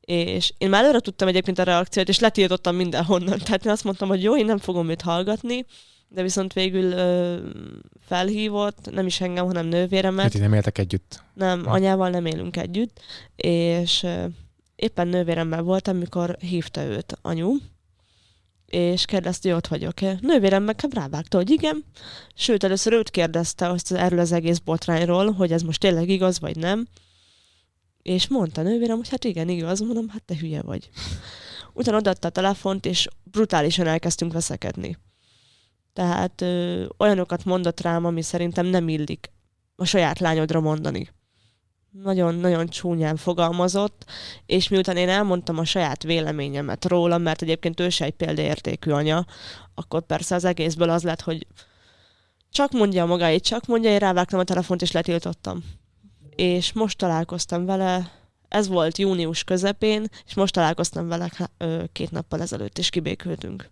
[0.01, 3.39] és én már előre tudtam egyébként a reakciót, és letiltottam mindenhonnan.
[3.45, 5.65] Tehát én azt mondtam, hogy jó, én nem fogom őt hallgatni,
[6.09, 7.37] de viszont végül ö,
[8.01, 10.33] felhívott, nem is engem, hanem nővéremet.
[10.33, 11.23] Hát nem éltek együtt?
[11.35, 11.71] Nem, ha.
[11.71, 13.01] anyával nem élünk együtt,
[13.37, 14.25] és ö,
[14.77, 17.53] éppen nővéremmel voltam, amikor hívta őt anyu,
[18.71, 20.19] és kérdezte, hogy ott vagyok-e.
[20.21, 21.85] Nővérem meg rávágta, hogy igen.
[22.35, 26.57] Sőt, először őt kérdezte azt erről az egész botrányról, hogy ez most tényleg igaz, vagy
[26.57, 26.89] nem.
[28.03, 30.91] És mondta nővérem, hogy hát igen, igaz, mondom, hát te hülye vagy.
[31.73, 34.99] Utána odaadta a telefont, és brutálisan elkezdtünk veszekedni.
[35.93, 39.31] Tehát ö, olyanokat mondott rám, ami szerintem nem illik
[39.77, 41.09] a saját lányodra mondani.
[41.91, 44.05] Nagyon-nagyon csúnyán fogalmazott,
[44.47, 49.27] és miután én elmondtam a saját véleményemet róla, mert egyébként ő se egy példaértékű anya,
[49.75, 51.47] akkor persze az egészből az lett, hogy
[52.51, 55.63] csak mondja magáit, csak mondja, én rávágtam a telefont, és letiltottam
[56.41, 58.13] és most találkoztam vele,
[58.49, 61.31] ez volt június közepén, és most találkoztam vele
[61.93, 63.71] két nappal ezelőtt, és kibékültünk.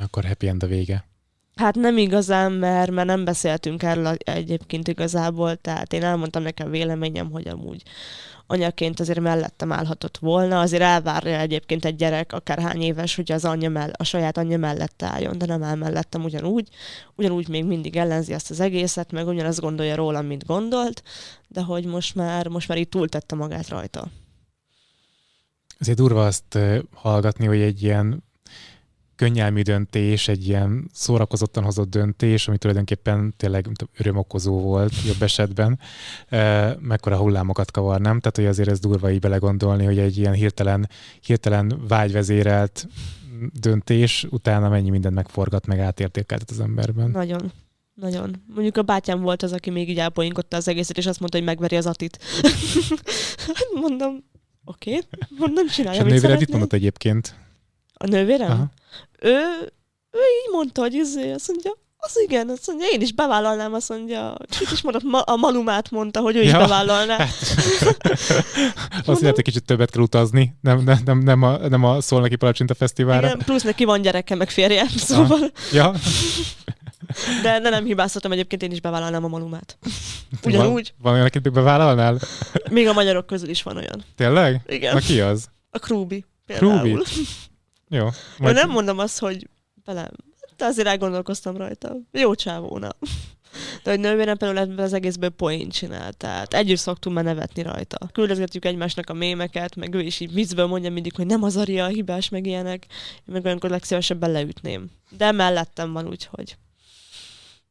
[0.00, 1.11] Akkor happy end a vége.
[1.54, 7.30] Hát nem igazán, mert, mert nem beszéltünk erről egyébként igazából, tehát én elmondtam nekem véleményem,
[7.30, 7.82] hogy amúgy
[8.46, 13.70] anyaként azért mellettem állhatott volna, azért elvárja egyébként egy gyerek, akárhány éves, hogy az anyja
[13.70, 16.68] mell- a saját anyja mellett álljon, de nem áll mellettem ugyanúgy.
[17.14, 21.02] Ugyanúgy még mindig ellenzi ezt az egészet, meg ugyanazt gondolja rólam, mint gondolt,
[21.48, 24.08] de hogy most már, most már így túltette magát rajta.
[25.78, 26.58] Azért durva azt
[26.94, 28.24] hallgatni, hogy egy ilyen
[29.22, 33.68] könnyelmű döntés, egy ilyen szórakozottan hozott döntés, ami tulajdonképpen tényleg
[33.98, 35.78] örömokozó volt jobb esetben,
[36.78, 38.20] mekkora hullámokat kavar, nem?
[38.20, 40.88] Tehát, hogy azért ez durva így belegondolni, hogy egy ilyen hirtelen,
[41.20, 42.88] hirtelen vágyvezérelt
[43.60, 47.10] döntés utána mennyi mindent megforgat, meg átértékeltet az emberben.
[47.10, 47.52] Nagyon.
[47.94, 48.42] Nagyon.
[48.54, 51.46] Mondjuk a bátyám volt az, aki még így elpoinkotta az egészet, és azt mondta, hogy
[51.46, 52.18] megveri az atit.
[53.82, 54.24] Mondom,
[54.64, 55.06] oké, okay.
[55.38, 57.40] mondom, csinálja, És a nővéred mit mondott egyébként?
[58.02, 58.50] A nővérem?
[58.50, 58.66] Aha.
[59.20, 59.36] Ő,
[60.10, 63.88] ő így mondta, hogy izé, azt mondja, az igen, azt mondja, én is bevállalnám, azt
[63.88, 67.16] mondja, Kit is mondott, ma, a Malumát mondta, hogy ő ja, is bevállalná.
[68.90, 69.08] Hát.
[69.08, 72.36] azt lehet, hogy kicsit többet kell utazni, nem, nem, nem, nem, a, nem a Szolnoki
[72.36, 73.26] Palacsinta Fesztiválra.
[73.26, 75.40] Igen, plusz neki van gyereke, meg férje, szóval...
[75.42, 75.72] Ah.
[75.72, 75.92] Ja.
[77.42, 79.78] De, de nem hibáztatom, egyébként én is bevállalnám a Malumát.
[80.44, 80.92] Ugyanúgy.
[80.98, 82.18] Van, van olyan, akit bevállalnál?
[82.70, 84.04] Még a magyarok közül is van olyan.
[84.16, 84.60] Tényleg?
[84.66, 84.94] Igen.
[84.94, 85.48] Na ki az?
[85.70, 86.24] A Krúbi.
[86.46, 86.98] Krúbi?
[87.92, 88.08] Jó.
[88.38, 88.54] Majd...
[88.54, 89.48] nem mondom azt, hogy
[89.84, 90.10] bele,
[90.56, 91.96] de azért elgondolkoztam rajta.
[92.12, 92.90] Jó csávóna.
[93.82, 98.08] De hogy nővérem például ebben az egészből poén csinál, tehát együtt szoktunk már nevetni rajta.
[98.12, 101.84] Küldözgetjük egymásnak a mémeket, meg ő is így viccből mondja mindig, hogy nem az Aria
[101.84, 102.86] a hibás, meg ilyenek.
[103.14, 104.90] Én meg olyankor legszívesebben leütném.
[105.16, 106.56] De mellettem van, úgyhogy.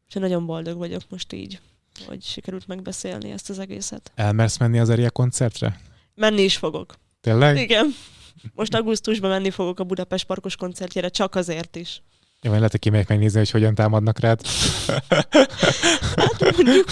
[0.07, 1.59] És nagyon boldog vagyok most így,
[2.07, 4.11] hogy sikerült megbeszélni ezt az egészet.
[4.15, 5.80] Elmersz menni az Aria koncertre?
[6.15, 6.95] Menni is fogok.
[7.22, 7.57] Tényleg?
[7.57, 7.95] Igen.
[8.53, 12.01] Most augusztusban menni fogok a Budapest Parkos koncertjére, csak azért is.
[12.43, 14.41] Jó, majd lehet, hogy kimegyek megnézni, hogy hogyan támadnak rád.
[16.15, 16.89] hát mondjuk.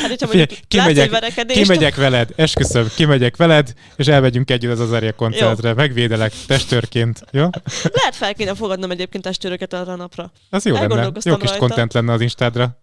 [0.00, 1.10] Hát, hogyha mondjuk kimegyek,
[1.46, 5.68] kimegyek veled, esküszöm, kimegyek veled, és elmegyünk együtt az Azaria koncertre.
[5.68, 5.74] Jó.
[5.74, 7.42] Megvédelek testőrként, jó?
[7.82, 10.32] Lehet fel kéne fogadnom egyébként testőröket arra a napra.
[10.50, 11.10] Az jó lenne.
[11.22, 12.80] Jó kis content lenne az Instádra,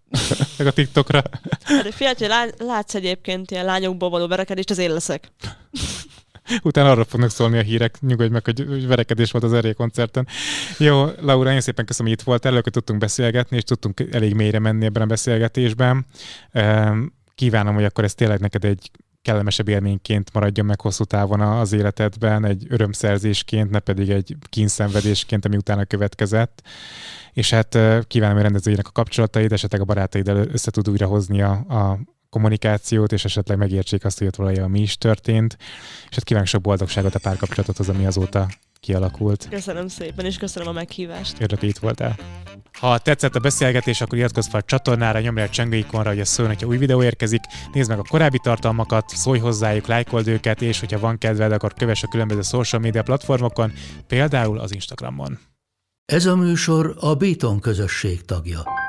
[0.58, 1.22] meg a TikTokra.
[1.64, 5.32] Hát, fiatal, látsz egyébként ilyen lányokból való verekedést, az én leszek.
[6.64, 10.28] Utána arra fognak szólni a hírek, nyugodj meg, hogy verekedés volt az Eré koncerten.
[10.78, 14.60] Jó, Laura, én szépen köszönöm, hogy itt voltál, előtt tudtunk beszélgetni, és tudtunk elég mélyre
[14.60, 16.06] menni ebben a beszélgetésben.
[17.36, 18.92] Kívánom, hogy akkor ez tényleg neked egy
[19.22, 25.58] kellemesebb élményként maradjon meg hosszú távon az életedben, egy örömszerzésként, ne pedig egy kínszenvedésként, ami
[25.58, 26.62] utána következett.
[27.34, 27.78] És hát
[28.08, 32.00] kívánom, hogy rendezőjének a kapcsolataid, esetleg a barátaiddal össze tud újra hozni a, a
[32.32, 35.58] kommunikációt, és esetleg megértsék azt, hogy ott valójában mi is történt.
[36.10, 38.48] És hát kívánok sok boldogságot a párkapcsolatothoz, ami azóta
[38.80, 39.48] kialakult.
[39.50, 41.36] Köszönöm szépen, és köszönöm a meghívást.
[41.40, 42.16] Örülök, itt voltál.
[42.80, 46.54] Ha tetszett a beszélgetés, akkor iratkozz fel a csatornára, nyomj a csengőikonra, hogy a szóljon,
[46.54, 47.42] hogyha új videó érkezik,
[47.74, 52.04] nézd meg a korábbi tartalmakat, szólj hozzájuk, lájkold őket, és hogyha van kedved, akkor kövess
[52.04, 53.72] a különböző social media platformokon,
[54.08, 55.40] például az Instagramon.
[56.06, 58.81] Ez a műsor a Béton közösség tagja.